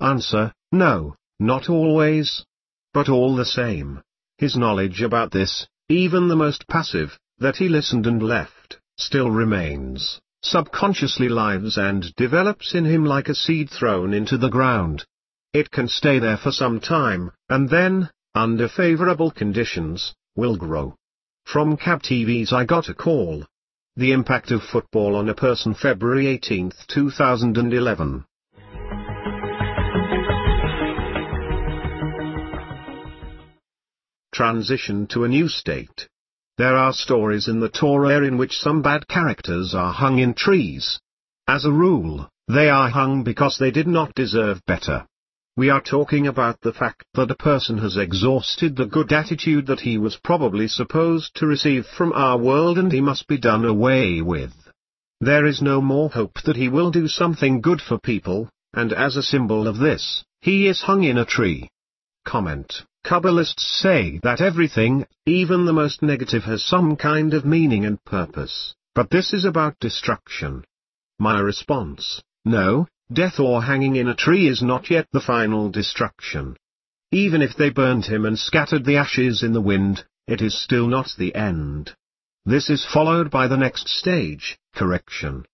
Answer. 0.00 0.52
No, 0.72 1.14
not 1.38 1.68
always. 1.68 2.44
But 2.94 3.08
all 3.08 3.34
the 3.34 3.44
same, 3.44 4.00
his 4.38 4.56
knowledge 4.56 5.02
about 5.02 5.32
this, 5.32 5.66
even 5.88 6.28
the 6.28 6.36
most 6.36 6.68
passive, 6.68 7.18
that 7.38 7.56
he 7.56 7.68
listened 7.68 8.06
and 8.06 8.22
left, 8.22 8.78
still 8.96 9.32
remains, 9.32 10.20
subconsciously 10.42 11.28
lives 11.28 11.76
and 11.76 12.14
develops 12.14 12.72
in 12.72 12.84
him 12.84 13.04
like 13.04 13.28
a 13.28 13.34
seed 13.34 13.68
thrown 13.68 14.14
into 14.14 14.38
the 14.38 14.48
ground. 14.48 15.04
It 15.52 15.72
can 15.72 15.88
stay 15.88 16.20
there 16.20 16.36
for 16.36 16.52
some 16.52 16.78
time, 16.78 17.32
and 17.48 17.68
then, 17.68 18.10
under 18.32 18.68
favorable 18.68 19.32
conditions, 19.32 20.14
will 20.36 20.56
grow. 20.56 20.94
From 21.44 21.76
KabTV's 21.76 22.52
I 22.52 22.64
got 22.64 22.88
a 22.88 22.94
call. 22.94 23.44
The 23.96 24.12
impact 24.12 24.52
of 24.52 24.62
football 24.62 25.16
on 25.16 25.28
a 25.28 25.34
person 25.34 25.74
February 25.74 26.28
18, 26.28 26.70
2011. 26.86 28.24
Transition 34.34 35.06
to 35.06 35.22
a 35.22 35.28
new 35.28 35.48
state. 35.48 36.08
There 36.58 36.76
are 36.76 36.92
stories 36.92 37.46
in 37.46 37.60
the 37.60 37.68
Torah 37.68 38.26
in 38.26 38.36
which 38.36 38.58
some 38.58 38.82
bad 38.82 39.06
characters 39.06 39.74
are 39.74 39.92
hung 39.92 40.18
in 40.18 40.34
trees. 40.34 40.98
As 41.46 41.64
a 41.64 41.70
rule, 41.70 42.28
they 42.48 42.68
are 42.68 42.90
hung 42.90 43.22
because 43.22 43.58
they 43.58 43.70
did 43.70 43.86
not 43.86 44.14
deserve 44.14 44.60
better. 44.66 45.06
We 45.56 45.70
are 45.70 45.80
talking 45.80 46.26
about 46.26 46.60
the 46.60 46.72
fact 46.72 47.04
that 47.14 47.30
a 47.30 47.36
person 47.36 47.78
has 47.78 47.96
exhausted 47.96 48.74
the 48.74 48.86
good 48.86 49.12
attitude 49.12 49.66
that 49.68 49.80
he 49.80 49.98
was 49.98 50.18
probably 50.24 50.66
supposed 50.66 51.36
to 51.36 51.46
receive 51.46 51.86
from 51.86 52.12
our 52.12 52.36
world 52.36 52.76
and 52.76 52.90
he 52.90 53.00
must 53.00 53.28
be 53.28 53.38
done 53.38 53.64
away 53.64 54.20
with. 54.20 54.52
There 55.20 55.46
is 55.46 55.62
no 55.62 55.80
more 55.80 56.08
hope 56.08 56.42
that 56.44 56.56
he 56.56 56.68
will 56.68 56.90
do 56.90 57.06
something 57.06 57.60
good 57.60 57.80
for 57.80 57.98
people, 58.00 58.48
and 58.72 58.92
as 58.92 59.14
a 59.16 59.22
symbol 59.22 59.68
of 59.68 59.78
this, 59.78 60.24
he 60.40 60.66
is 60.66 60.82
hung 60.82 61.04
in 61.04 61.18
a 61.18 61.24
tree. 61.24 61.68
Comment 62.24 62.84
Kabbalists 63.04 63.60
say 63.60 64.18
that 64.22 64.40
everything, 64.40 65.06
even 65.26 65.66
the 65.66 65.74
most 65.74 66.00
negative 66.00 66.44
has 66.44 66.64
some 66.64 66.96
kind 66.96 67.34
of 67.34 67.44
meaning 67.44 67.84
and 67.84 68.02
purpose, 68.04 68.74
but 68.94 69.10
this 69.10 69.34
is 69.34 69.44
about 69.44 69.78
destruction. 69.78 70.64
My 71.18 71.38
response, 71.38 72.22
no, 72.46 72.88
death 73.12 73.38
or 73.38 73.62
hanging 73.62 73.96
in 73.96 74.08
a 74.08 74.14
tree 74.14 74.48
is 74.48 74.62
not 74.62 74.88
yet 74.88 75.06
the 75.12 75.20
final 75.20 75.68
destruction. 75.68 76.56
Even 77.12 77.42
if 77.42 77.54
they 77.56 77.68
burned 77.68 78.06
him 78.06 78.24
and 78.24 78.38
scattered 78.38 78.86
the 78.86 78.96
ashes 78.96 79.42
in 79.42 79.52
the 79.52 79.60
wind, 79.60 80.02
it 80.26 80.40
is 80.40 80.58
still 80.58 80.86
not 80.86 81.12
the 81.18 81.34
end. 81.34 81.94
This 82.46 82.70
is 82.70 82.86
followed 82.86 83.30
by 83.30 83.48
the 83.48 83.58
next 83.58 83.86
stage, 83.86 84.58
correction. 84.74 85.44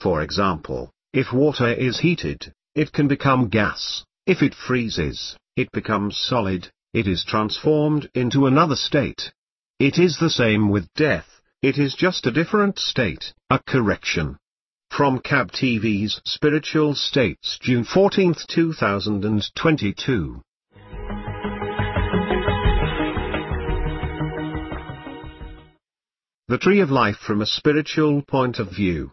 For 0.00 0.22
example, 0.22 0.90
if 1.12 1.34
water 1.34 1.70
is 1.70 2.00
heated, 2.00 2.50
it 2.74 2.92
can 2.92 3.08
become 3.08 3.50
gas, 3.50 4.06
if 4.26 4.42
it 4.42 4.54
freezes, 4.54 5.36
it 5.54 5.70
becomes 5.70 6.16
solid, 6.16 6.70
it 6.94 7.08
is 7.08 7.24
transformed 7.24 8.08
into 8.14 8.46
another 8.46 8.76
state. 8.76 9.32
It 9.80 9.98
is 9.98 10.16
the 10.18 10.30
same 10.30 10.70
with 10.70 10.94
death, 10.94 11.26
it 11.60 11.76
is 11.76 11.96
just 11.96 12.24
a 12.24 12.30
different 12.30 12.78
state, 12.78 13.34
a 13.50 13.58
correction. 13.58 14.38
From 14.90 15.18
KabTV's 15.18 16.20
Spiritual 16.24 16.94
States 16.94 17.58
June 17.60 17.82
14, 17.82 18.36
2022 18.48 20.40
The 26.46 26.58
Tree 26.58 26.78
of 26.78 26.92
Life 26.92 27.16
from 27.16 27.42
a 27.42 27.46
Spiritual 27.46 28.22
Point 28.22 28.60
of 28.60 28.70
View 28.70 29.10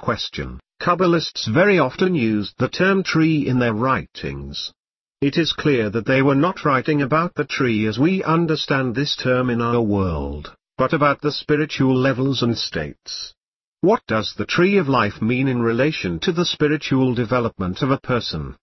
Question. 0.00 0.58
Kabbalists 0.82 1.46
very 1.46 1.78
often 1.78 2.16
used 2.16 2.54
the 2.58 2.68
term 2.68 3.04
tree 3.04 3.46
in 3.46 3.60
their 3.60 3.74
writings. 3.74 4.72
It 5.20 5.36
is 5.36 5.52
clear 5.52 5.90
that 5.90 6.06
they 6.06 6.22
were 6.22 6.34
not 6.34 6.64
writing 6.64 7.02
about 7.02 7.34
the 7.34 7.44
tree 7.44 7.84
as 7.84 7.98
we 7.98 8.24
understand 8.24 8.94
this 8.94 9.14
term 9.14 9.50
in 9.50 9.60
our 9.60 9.82
world, 9.82 10.56
but 10.78 10.94
about 10.94 11.20
the 11.20 11.30
spiritual 11.30 11.94
levels 11.94 12.42
and 12.42 12.56
states. 12.56 13.34
What 13.82 14.00
does 14.06 14.32
the 14.32 14.46
tree 14.46 14.78
of 14.78 14.88
life 14.88 15.20
mean 15.20 15.46
in 15.46 15.60
relation 15.60 16.20
to 16.20 16.32
the 16.32 16.46
spiritual 16.46 17.14
development 17.14 17.82
of 17.82 17.90
a 17.90 18.00
person? 18.00 18.56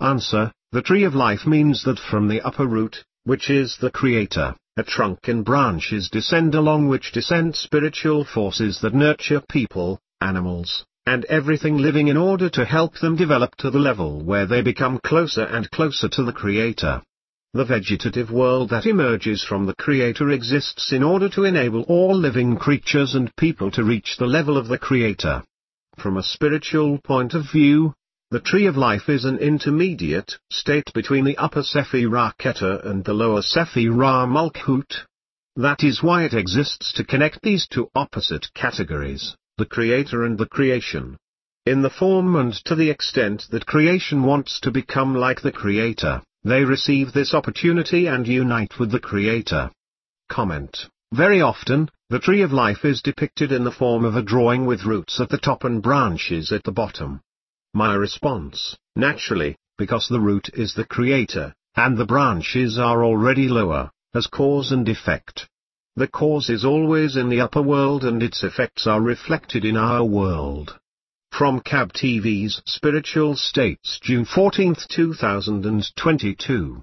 Answer, 0.00 0.50
the 0.72 0.80
tree 0.80 1.04
of 1.04 1.14
life 1.14 1.46
means 1.46 1.84
that 1.84 1.98
from 1.98 2.26
the 2.26 2.40
upper 2.40 2.66
root, 2.66 3.04
which 3.24 3.50
is 3.50 3.76
the 3.76 3.90
Creator, 3.90 4.56
a 4.78 4.82
trunk 4.84 5.28
and 5.28 5.44
branches 5.44 6.08
descend 6.08 6.54
along 6.54 6.88
which 6.88 7.12
descend 7.12 7.54
spiritual 7.54 8.24
forces 8.24 8.80
that 8.80 8.94
nurture 8.94 9.42
people, 9.50 10.00
animals, 10.22 10.86
and 11.08 11.24
everything 11.24 11.78
living 11.78 12.08
in 12.08 12.18
order 12.18 12.50
to 12.50 12.66
help 12.66 12.98
them 12.98 13.16
develop 13.16 13.56
to 13.56 13.70
the 13.70 13.78
level 13.78 14.22
where 14.22 14.44
they 14.44 14.60
become 14.60 15.00
closer 15.02 15.44
and 15.44 15.70
closer 15.70 16.06
to 16.06 16.22
the 16.22 16.34
Creator. 16.34 17.00
The 17.54 17.64
vegetative 17.64 18.30
world 18.30 18.68
that 18.68 18.84
emerges 18.84 19.42
from 19.42 19.64
the 19.64 19.74
Creator 19.74 20.30
exists 20.30 20.92
in 20.92 21.02
order 21.02 21.30
to 21.30 21.44
enable 21.44 21.82
all 21.84 22.14
living 22.14 22.58
creatures 22.58 23.14
and 23.14 23.34
people 23.36 23.70
to 23.70 23.84
reach 23.84 24.16
the 24.18 24.26
level 24.26 24.58
of 24.58 24.68
the 24.68 24.76
Creator. 24.76 25.42
From 25.96 26.18
a 26.18 26.22
spiritual 26.22 26.98
point 26.98 27.32
of 27.32 27.50
view, 27.50 27.94
the 28.30 28.40
tree 28.40 28.66
of 28.66 28.76
life 28.76 29.08
is 29.08 29.24
an 29.24 29.38
intermediate 29.38 30.36
state 30.50 30.92
between 30.92 31.24
the 31.24 31.38
upper 31.38 31.62
Sephirah 31.62 32.34
Keter 32.38 32.84
and 32.84 33.02
the 33.02 33.14
lower 33.14 33.40
Sephirah 33.40 34.28
Malkut. 34.28 35.06
That 35.56 35.82
is 35.82 36.02
why 36.02 36.24
it 36.24 36.34
exists 36.34 36.92
to 36.92 37.04
connect 37.04 37.40
these 37.40 37.66
two 37.66 37.88
opposite 37.94 38.52
categories, 38.54 39.34
the 39.58 39.66
creator 39.66 40.24
and 40.24 40.38
the 40.38 40.46
creation. 40.46 41.18
In 41.66 41.82
the 41.82 41.90
form 41.90 42.36
and 42.36 42.54
to 42.64 42.76
the 42.76 42.90
extent 42.90 43.44
that 43.50 43.66
creation 43.66 44.22
wants 44.22 44.60
to 44.60 44.70
become 44.70 45.16
like 45.16 45.42
the 45.42 45.52
creator, 45.52 46.22
they 46.44 46.64
receive 46.64 47.12
this 47.12 47.34
opportunity 47.34 48.06
and 48.06 48.26
unite 48.26 48.78
with 48.78 48.92
the 48.92 49.00
creator. 49.00 49.70
Comment. 50.28 50.86
Very 51.12 51.42
often, 51.42 51.90
the 52.08 52.20
tree 52.20 52.42
of 52.42 52.52
life 52.52 52.84
is 52.84 53.02
depicted 53.02 53.50
in 53.50 53.64
the 53.64 53.72
form 53.72 54.04
of 54.04 54.14
a 54.14 54.22
drawing 54.22 54.64
with 54.64 54.84
roots 54.84 55.20
at 55.20 55.28
the 55.28 55.38
top 55.38 55.64
and 55.64 55.82
branches 55.82 56.52
at 56.52 56.62
the 56.62 56.72
bottom. 56.72 57.20
My 57.74 57.94
response, 57.94 58.76
naturally, 58.94 59.56
because 59.76 60.06
the 60.08 60.20
root 60.20 60.50
is 60.54 60.74
the 60.74 60.84
creator, 60.84 61.52
and 61.74 61.98
the 61.98 62.06
branches 62.06 62.78
are 62.78 63.04
already 63.04 63.48
lower, 63.48 63.90
as 64.14 64.28
cause 64.28 64.70
and 64.70 64.88
effect. 64.88 65.48
The 65.98 66.06
cause 66.06 66.48
is 66.48 66.64
always 66.64 67.16
in 67.16 67.28
the 67.28 67.40
upper 67.40 67.60
world 67.60 68.04
and 68.04 68.22
its 68.22 68.44
effects 68.44 68.86
are 68.86 69.00
reflected 69.00 69.64
in 69.64 69.76
our 69.76 70.04
world. 70.04 70.78
From 71.32 71.60
KabTV's 71.60 72.62
Spiritual 72.66 73.34
States 73.34 73.98
June 74.00 74.24
14, 74.24 74.76
2022 74.88 76.82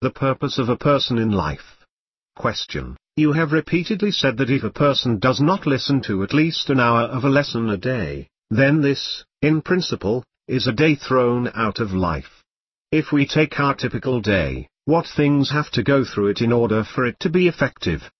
The 0.00 0.10
purpose 0.10 0.56
of 0.56 0.70
a 0.70 0.76
person 0.78 1.18
in 1.18 1.30
life. 1.30 1.84
Question. 2.36 2.96
You 3.18 3.32
have 3.32 3.52
repeatedly 3.52 4.12
said 4.12 4.38
that 4.38 4.48
if 4.48 4.64
a 4.64 4.70
person 4.70 5.18
does 5.18 5.42
not 5.42 5.66
listen 5.66 6.00
to 6.04 6.22
at 6.22 6.32
least 6.32 6.70
an 6.70 6.80
hour 6.80 7.02
of 7.02 7.24
a 7.24 7.28
lesson 7.28 7.68
a 7.68 7.76
day, 7.76 8.30
then 8.48 8.80
this, 8.80 9.26
in 9.42 9.60
principle, 9.60 10.24
is 10.46 10.66
a 10.66 10.72
day 10.72 10.94
thrown 10.94 11.50
out 11.54 11.80
of 11.80 11.92
life. 11.92 12.37
If 12.90 13.12
we 13.12 13.26
take 13.26 13.60
our 13.60 13.74
typical 13.74 14.22
day, 14.22 14.66
what 14.86 15.06
things 15.06 15.50
have 15.50 15.70
to 15.72 15.82
go 15.82 16.06
through 16.06 16.28
it 16.28 16.40
in 16.40 16.52
order 16.52 16.84
for 16.84 17.04
it 17.04 17.20
to 17.20 17.28
be 17.28 17.46
effective? 17.46 18.10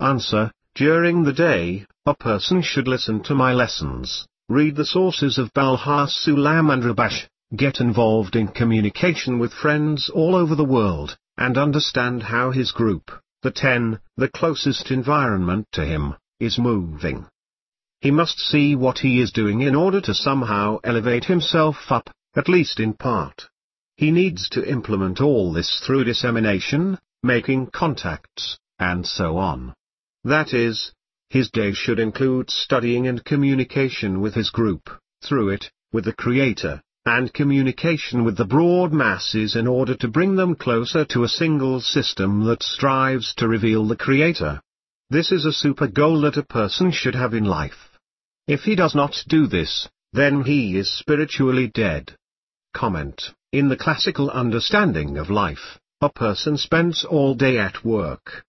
Answer, 0.00 0.50
during 0.74 1.24
the 1.24 1.34
day, 1.34 1.84
a 2.06 2.14
person 2.14 2.62
should 2.62 2.88
listen 2.88 3.22
to 3.24 3.34
my 3.34 3.52
lessons, 3.52 4.26
read 4.48 4.76
the 4.76 4.86
sources 4.86 5.36
of 5.36 5.52
Baal 5.52 5.76
HaSulam 5.76 6.72
and 6.72 6.82
Rabash, 6.82 7.28
get 7.54 7.82
involved 7.82 8.34
in 8.34 8.48
communication 8.48 9.38
with 9.38 9.52
friends 9.52 10.08
all 10.08 10.34
over 10.34 10.54
the 10.54 10.64
world, 10.64 11.18
and 11.36 11.58
understand 11.58 12.22
how 12.22 12.50
his 12.50 12.72
group, 12.72 13.10
the 13.42 13.50
10, 13.50 14.00
the 14.16 14.28
closest 14.28 14.90
environment 14.90 15.66
to 15.72 15.84
him, 15.84 16.14
is 16.40 16.58
moving. 16.58 17.26
He 18.00 18.10
must 18.10 18.38
see 18.38 18.74
what 18.74 19.00
he 19.00 19.20
is 19.20 19.32
doing 19.32 19.60
in 19.60 19.74
order 19.74 20.00
to 20.00 20.14
somehow 20.14 20.78
elevate 20.82 21.26
himself 21.26 21.92
up, 21.92 22.08
at 22.34 22.48
least 22.48 22.80
in 22.80 22.94
part. 22.94 23.50
He 23.96 24.10
needs 24.10 24.48
to 24.50 24.68
implement 24.68 25.20
all 25.20 25.52
this 25.52 25.80
through 25.86 26.04
dissemination, 26.04 26.98
making 27.22 27.68
contacts, 27.68 28.58
and 28.78 29.06
so 29.06 29.36
on. 29.36 29.74
That 30.24 30.52
is, 30.52 30.92
his 31.30 31.50
day 31.50 31.72
should 31.72 32.00
include 32.00 32.50
studying 32.50 33.06
and 33.06 33.24
communication 33.24 34.20
with 34.20 34.34
his 34.34 34.50
group, 34.50 34.90
through 35.22 35.50
it, 35.50 35.70
with 35.92 36.04
the 36.04 36.12
Creator, 36.12 36.82
and 37.06 37.32
communication 37.32 38.24
with 38.24 38.36
the 38.36 38.44
broad 38.44 38.92
masses 38.92 39.54
in 39.54 39.66
order 39.66 39.94
to 39.96 40.08
bring 40.08 40.36
them 40.36 40.54
closer 40.54 41.04
to 41.04 41.22
a 41.22 41.28
single 41.28 41.80
system 41.80 42.44
that 42.44 42.62
strives 42.62 43.34
to 43.34 43.46
reveal 43.46 43.86
the 43.86 43.96
Creator. 43.96 44.60
This 45.10 45.30
is 45.30 45.44
a 45.44 45.52
super 45.52 45.86
goal 45.86 46.22
that 46.22 46.36
a 46.36 46.42
person 46.42 46.90
should 46.90 47.14
have 47.14 47.34
in 47.34 47.44
life. 47.44 47.90
If 48.48 48.62
he 48.62 48.74
does 48.74 48.94
not 48.94 49.14
do 49.28 49.46
this, 49.46 49.88
then 50.12 50.42
he 50.44 50.76
is 50.76 50.98
spiritually 50.98 51.68
dead. 51.68 52.16
Comment. 52.74 53.22
In 53.54 53.68
the 53.68 53.76
classical 53.76 54.30
understanding 54.30 55.16
of 55.16 55.30
life, 55.30 55.78
a 56.00 56.08
person 56.08 56.56
spends 56.56 57.04
all 57.04 57.36
day 57.36 57.56
at 57.56 57.84
work. 57.84 58.44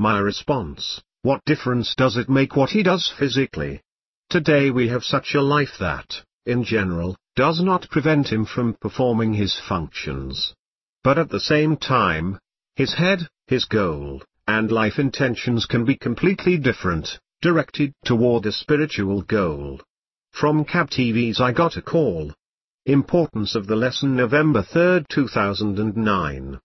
My 0.00 0.18
response, 0.18 1.00
what 1.22 1.44
difference 1.44 1.94
does 1.94 2.16
it 2.16 2.28
make 2.28 2.56
what 2.56 2.70
he 2.70 2.82
does 2.82 3.08
physically? 3.08 3.82
Today 4.28 4.72
we 4.72 4.88
have 4.88 5.04
such 5.04 5.36
a 5.36 5.40
life 5.40 5.78
that, 5.78 6.24
in 6.44 6.64
general, 6.64 7.16
does 7.36 7.62
not 7.62 7.88
prevent 7.88 8.32
him 8.32 8.44
from 8.44 8.74
performing 8.80 9.32
his 9.32 9.56
functions. 9.68 10.52
But 11.04 11.18
at 11.18 11.30
the 11.30 11.38
same 11.38 11.76
time, 11.76 12.40
his 12.74 12.94
head, 12.94 13.28
his 13.46 13.64
goal, 13.64 14.24
and 14.48 14.72
life 14.72 14.98
intentions 14.98 15.66
can 15.66 15.84
be 15.84 15.94
completely 15.94 16.56
different, 16.56 17.20
directed 17.42 17.92
toward 18.04 18.44
a 18.44 18.50
spiritual 18.50 19.22
goal. 19.22 19.80
From 20.32 20.64
KabTV's 20.64 21.40
I 21.40 21.52
Got 21.52 21.76
a 21.76 21.82
Call. 21.82 22.32
Importance 22.88 23.54
of 23.54 23.66
the 23.66 23.76
lesson 23.76 24.16
November 24.16 24.62
3, 24.62 25.04
2009. 25.10 26.58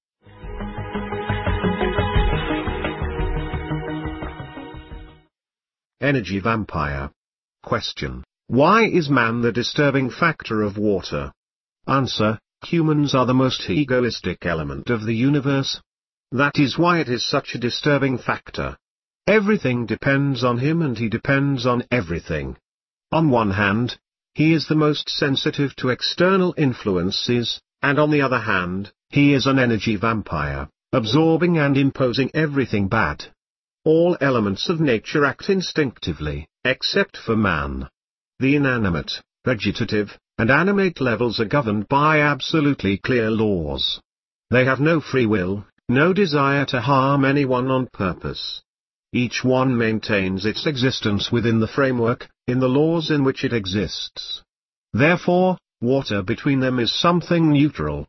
Energy 6.00 6.40
Vampire. 6.40 7.12
Question. 7.62 8.24
Why 8.48 8.86
is 8.86 9.10
man 9.10 9.42
the 9.42 9.52
disturbing 9.52 10.10
factor 10.10 10.62
of 10.62 10.78
water? 10.78 11.34
Answer, 11.88 12.40
humans 12.66 13.14
are 13.14 13.26
the 13.26 13.34
most 13.34 13.70
egoistic 13.70 14.46
element 14.46 14.90
of 14.90 15.06
the 15.06 15.14
universe. 15.14 15.82
That 16.32 16.58
is 16.58 16.78
why 16.78 17.02
it 17.02 17.10
is 17.10 17.28
such 17.28 17.54
a 17.54 17.60
disturbing 17.60 18.18
factor. 18.18 18.78
Everything 19.28 19.86
depends 19.86 20.46
on 20.46 20.60
him 20.60 20.82
and 20.84 20.98
he 20.98 21.10
depends 21.10 21.66
on 21.66 21.84
everything. 21.92 22.56
On 23.12 23.30
one 23.30 23.52
hand, 23.52 23.98
he 24.36 24.54
is 24.54 24.68
the 24.68 24.76
most 24.76 25.10
sensitive 25.10 25.76
to 25.76 25.90
external 25.90 26.56
influences, 26.58 27.62
and 27.84 28.00
on 28.00 28.10
the 28.10 28.22
other 28.22 28.40
hand, 28.40 28.92
he 29.10 29.34
is 29.34 29.46
an 29.46 29.60
energy 29.60 29.96
vampire, 29.96 30.68
absorbing 30.92 31.60
and 31.60 31.78
imposing 31.78 32.32
everything 32.34 32.88
bad. 32.88 33.24
All 33.86 34.18
elements 34.22 34.70
of 34.70 34.80
nature 34.80 35.24
act 35.26 35.50
instinctively, 35.50 36.48
except 36.64 37.16
for 37.18 37.36
man. 37.36 37.90
The 38.40 38.56
inanimate, 38.56 39.22
vegetative, 39.46 40.18
and 40.40 40.50
animate 40.50 41.00
levels 41.00 41.40
are 41.40 41.46
governed 41.46 41.88
by 41.88 42.22
absolutely 42.22 42.98
clear 42.98 43.30
laws. 43.30 44.02
They 44.50 44.66
have 44.66 44.80
no 44.80 45.00
free 45.00 45.28
will, 45.28 45.66
no 45.88 46.12
desire 46.12 46.66
to 46.68 46.82
harm 46.82 47.24
anyone 47.24 47.70
on 47.70 47.88
purpose. 47.88 48.64
Each 49.12 49.44
one 49.44 49.78
maintains 49.78 50.46
its 50.46 50.66
existence 50.66 51.32
within 51.32 51.60
the 51.60 51.68
framework, 51.68 52.30
in 52.48 52.60
the 52.60 52.68
laws 52.68 53.12
in 53.12 53.24
which 53.24 53.44
it 53.44 53.54
exists. 53.54 54.44
Therefore, 54.94 55.58
water 55.82 56.22
between 56.22 56.60
them 56.60 56.80
is 56.80 56.94
something 56.94 57.52
neutral. 57.52 58.08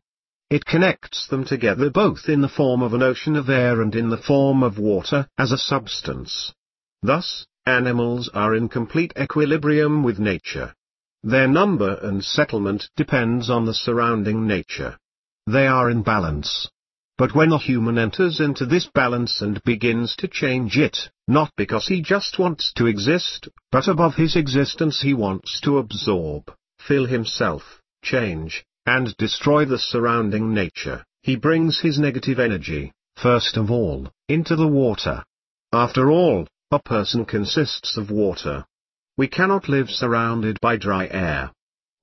It 0.49 0.65
connects 0.65 1.27
them 1.27 1.45
together 1.45 1.89
both 1.89 2.29
in 2.29 2.41
the 2.41 2.49
form 2.49 2.81
of 2.81 2.93
an 2.93 3.01
ocean 3.01 3.35
of 3.35 3.49
air 3.49 3.81
and 3.81 3.95
in 3.95 4.09
the 4.09 4.17
form 4.17 4.63
of 4.63 4.77
water 4.77 5.27
as 5.37 5.51
a 5.51 5.57
substance. 5.57 6.53
Thus, 7.01 7.45
Animals 7.67 8.29
are 8.31 8.53
in 8.53 8.69
complete 8.69 9.11
equilibrium 9.19 10.03
with 10.03 10.19
nature. 10.19 10.75
Their 11.23 11.47
number 11.47 11.95
and 12.03 12.23
settlement 12.23 12.91
depends 12.95 13.49
on 13.49 13.65
the 13.65 13.73
surrounding 13.73 14.45
nature. 14.45 14.99
They 15.47 15.65
are 15.65 15.89
in 15.89 16.03
balance. 16.03 16.69
But 17.17 17.33
when 17.33 17.53
a 17.53 17.57
human 17.57 17.97
enters 17.97 18.41
into 18.41 18.65
this 18.65 18.89
balance 18.93 19.41
and 19.41 19.63
begins 19.63 20.17
to 20.17 20.27
change 20.27 20.77
it, 20.77 21.09
not 21.29 21.49
because 21.55 21.87
he 21.87 22.01
just 22.01 22.37
wants 22.37 22.73
to 22.73 22.87
exist, 22.87 23.47
but 23.71 23.87
above 23.87 24.15
his 24.15 24.35
existence 24.35 25.01
he 25.01 25.13
wants 25.13 25.61
to 25.61 25.77
absorb, 25.77 26.53
fill 26.77 27.05
himself, 27.05 27.81
change, 28.03 28.65
and 28.85 29.15
destroy 29.15 29.63
the 29.63 29.79
surrounding 29.79 30.53
nature, 30.53 31.05
he 31.23 31.37
brings 31.37 31.79
his 31.79 31.97
negative 31.97 32.37
energy, 32.37 32.91
first 33.15 33.55
of 33.55 33.71
all, 33.71 34.11
into 34.27 34.57
the 34.57 34.67
water. 34.67 35.23
After 35.71 36.11
all, 36.11 36.47
a 36.69 36.79
person 36.79 37.23
consists 37.23 37.95
of 37.95 38.11
water. 38.11 38.65
We 39.17 39.27
cannot 39.29 39.69
live 39.69 39.89
surrounded 39.89 40.59
by 40.59 40.75
dry 40.75 41.07
air. 41.07 41.51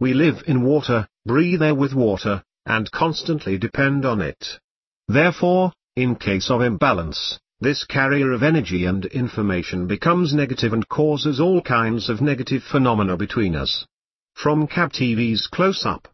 We 0.01 0.15
live 0.15 0.43
in 0.47 0.63
water, 0.63 1.07
breathe 1.27 1.63
air 1.63 1.75
with 1.75 1.93
water, 1.93 2.43
and 2.65 2.91
constantly 2.91 3.59
depend 3.59 4.07
on 4.07 4.23
it. 4.23 4.59
Therefore, 5.09 5.73
in 5.97 6.17
case 6.17 6.51
of 6.51 6.63
imbalance, 6.63 7.39
this 7.61 7.85
carrier 7.85 8.33
of 8.33 8.43
energy 8.43 8.87
and 8.87 9.05
information 9.07 9.87
becomes 9.87 10.35
negative 10.35 10.73
and 10.73 10.89
causes 10.89 11.39
all 11.39 11.61
kinds 11.61 12.09
of 12.09 12.21
negative 12.21 12.63
phenomena 12.63 13.17
between 13.17 13.55
us. 13.55 13.87
From 14.35 14.67
KabTV's 14.67 15.47
Close 15.49 15.85
Up. 15.85 16.09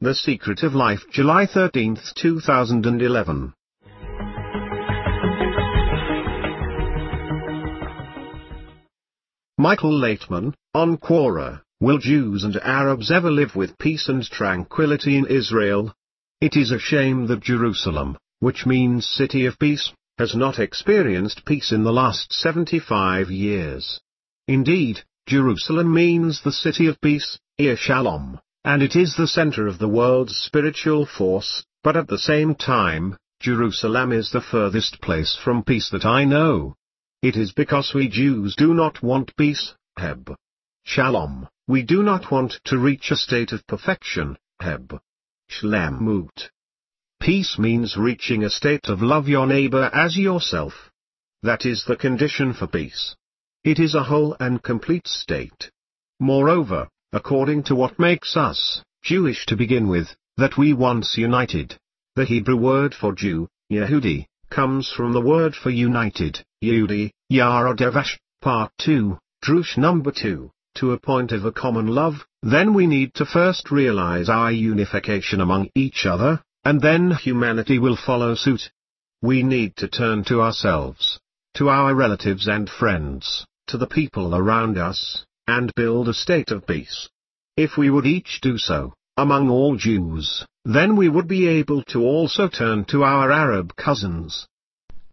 The 0.00 0.14
Secret 0.14 0.62
of 0.62 0.74
Life 0.74 1.02
July 1.10 1.46
13, 1.46 1.98
2011. 2.14 3.52
Michael 9.58 9.92
Laitman, 9.92 10.54
on 10.72 10.96
Quora, 10.98 11.62
Will 11.80 11.98
Jews 11.98 12.42
and 12.44 12.56
Arabs 12.56 13.10
ever 13.10 13.30
live 13.30 13.54
with 13.54 13.78
peace 13.78 14.08
and 14.08 14.24
tranquility 14.24 15.16
in 15.16 15.26
Israel? 15.26 15.92
It 16.40 16.56
is 16.56 16.72
a 16.72 16.78
shame 16.78 17.26
that 17.26 17.40
Jerusalem, 17.40 18.16
which 18.40 18.66
means 18.66 19.06
city 19.06 19.46
of 19.46 19.58
peace, 19.58 19.92
has 20.18 20.34
not 20.34 20.58
experienced 20.58 21.44
peace 21.44 21.72
in 21.72 21.84
the 21.84 21.92
last 21.92 22.32
75 22.32 23.30
years. 23.30 24.00
Indeed, 24.46 25.02
Jerusalem 25.26 25.92
means 25.92 26.40
the 26.40 26.52
city 26.52 26.86
of 26.86 27.00
peace, 27.00 27.38
Ir 27.58 27.76
Shalom, 27.76 28.40
and 28.64 28.82
it 28.82 28.96
is 28.96 29.14
the 29.14 29.26
center 29.26 29.66
of 29.66 29.78
the 29.78 29.88
world's 29.88 30.36
spiritual 30.36 31.06
force, 31.06 31.64
but 31.82 31.96
at 31.96 32.08
the 32.08 32.18
same 32.18 32.54
time, 32.54 33.16
Jerusalem 33.40 34.12
is 34.12 34.30
the 34.30 34.40
furthest 34.40 35.00
place 35.00 35.36
from 35.36 35.62
peace 35.62 35.90
that 35.90 36.04
I 36.04 36.24
know. 36.24 36.74
It 37.22 37.36
is 37.36 37.52
because 37.52 37.92
we 37.94 38.08
Jews 38.08 38.54
do 38.56 38.74
not 38.74 39.02
want 39.02 39.36
peace, 39.36 39.74
Heb. 39.96 40.34
Shalom, 40.84 41.48
we 41.66 41.82
do 41.82 42.02
not 42.02 42.30
want 42.30 42.60
to 42.64 42.78
reach 42.78 43.10
a 43.10 43.16
state 43.16 43.52
of 43.52 43.66
perfection, 43.66 44.38
Heb. 44.60 45.00
Shlemut. 45.50 46.50
Peace 47.28 47.58
means 47.58 47.94
reaching 47.94 48.42
a 48.42 48.48
state 48.48 48.88
of 48.88 49.02
love 49.02 49.28
your 49.28 49.46
neighbor 49.46 49.90
as 49.92 50.16
yourself. 50.16 50.90
That 51.42 51.66
is 51.66 51.84
the 51.84 51.94
condition 51.94 52.54
for 52.54 52.66
peace. 52.66 53.16
It 53.62 53.78
is 53.78 53.94
a 53.94 54.02
whole 54.04 54.34
and 54.40 54.62
complete 54.62 55.06
state. 55.06 55.70
Moreover, 56.20 56.88
according 57.12 57.64
to 57.64 57.74
what 57.74 57.98
makes 57.98 58.34
us, 58.34 58.82
Jewish 59.02 59.44
to 59.44 59.56
begin 59.56 59.88
with, 59.88 60.08
that 60.38 60.56
we 60.56 60.72
once 60.72 61.18
united. 61.18 61.76
The 62.16 62.24
Hebrew 62.24 62.56
word 62.56 62.94
for 62.94 63.12
Jew, 63.12 63.46
Yehudi, 63.70 64.24
comes 64.48 64.90
from 64.90 65.12
the 65.12 65.20
word 65.20 65.54
for 65.54 65.68
united, 65.68 66.42
Yehudi, 66.64 67.10
Yaarot 67.30 67.76
Devash, 67.76 68.16
part 68.40 68.72
2, 68.78 69.18
Drush 69.44 69.76
number 69.76 70.12
2, 70.12 70.50
to 70.76 70.92
a 70.92 70.98
point 70.98 71.32
of 71.32 71.44
a 71.44 71.52
common 71.52 71.88
love, 71.88 72.26
then 72.42 72.72
we 72.72 72.86
need 72.86 73.12
to 73.16 73.26
first 73.26 73.70
realize 73.70 74.30
our 74.30 74.50
unification 74.50 75.42
among 75.42 75.68
each 75.74 76.06
other, 76.06 76.42
and 76.68 76.82
then 76.82 77.12
humanity 77.12 77.78
will 77.78 77.96
follow 77.96 78.34
suit. 78.34 78.70
We 79.22 79.42
need 79.42 79.74
to 79.76 79.88
turn 79.88 80.24
to 80.24 80.42
ourselves, 80.42 81.18
to 81.54 81.70
our 81.70 81.94
relatives 81.94 82.46
and 82.46 82.68
friends, 82.68 83.46
to 83.68 83.78
the 83.78 83.86
people 83.86 84.34
around 84.34 84.76
us, 84.76 85.24
and 85.46 85.74
build 85.74 86.10
a 86.10 86.12
state 86.12 86.50
of 86.50 86.66
peace. 86.66 87.08
If 87.56 87.78
we 87.78 87.88
would 87.88 88.04
each 88.04 88.42
do 88.42 88.58
so, 88.58 88.92
among 89.16 89.48
all 89.48 89.76
Jews, 89.76 90.44
then 90.66 90.94
we 90.94 91.08
would 91.08 91.26
be 91.26 91.48
able 91.48 91.84
to 91.84 92.02
also 92.02 92.48
turn 92.48 92.84
to 92.90 93.02
our 93.02 93.32
Arab 93.32 93.74
cousins. 93.74 94.46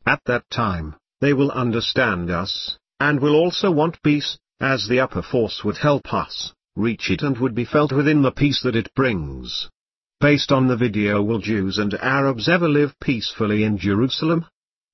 At 0.06 0.20
that 0.26 0.44
time, 0.50 0.98
they 1.22 1.32
will 1.32 1.52
understand 1.52 2.30
us, 2.30 2.78
and 3.00 3.22
will 3.22 3.38
also 3.38 3.72
want 3.72 4.04
peace, 4.04 4.38
as 4.60 4.90
the 4.90 5.00
upper 5.00 5.22
force 5.22 5.64
would 5.64 5.78
help 5.78 6.14
us 6.14 6.52
reach 6.76 7.10
it 7.10 7.22
and 7.22 7.38
would 7.38 7.56
be 7.56 7.64
felt 7.64 7.94
within 7.94 8.24
the 8.24 8.32
peace 8.32 8.62
that 8.64 8.76
it 8.76 8.94
brings. 8.94 9.70
Based 10.22 10.50
on 10.50 10.68
the 10.68 10.78
video 10.78 11.22
Will 11.22 11.40
Jews 11.40 11.78
and 11.78 11.94
Arabs 11.96 12.48
ever 12.48 12.70
live 12.70 12.98
peacefully 13.02 13.66
in 13.66 13.78
Jerusalem? 13.78 14.46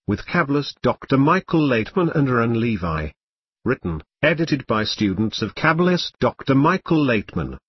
With 0.07 0.25
Kabbalist 0.25 0.81
Dr. 0.81 1.15
Michael 1.15 1.61
Laitman 1.61 2.09
and 2.15 2.27
Oren 2.27 2.59
Levi. 2.59 3.11
Written, 3.63 4.01
edited 4.23 4.65
by 4.65 4.83
students 4.83 5.43
of 5.43 5.53
Kabbalist 5.53 6.13
Dr. 6.19 6.55
Michael 6.55 7.05
Laitman. 7.05 7.59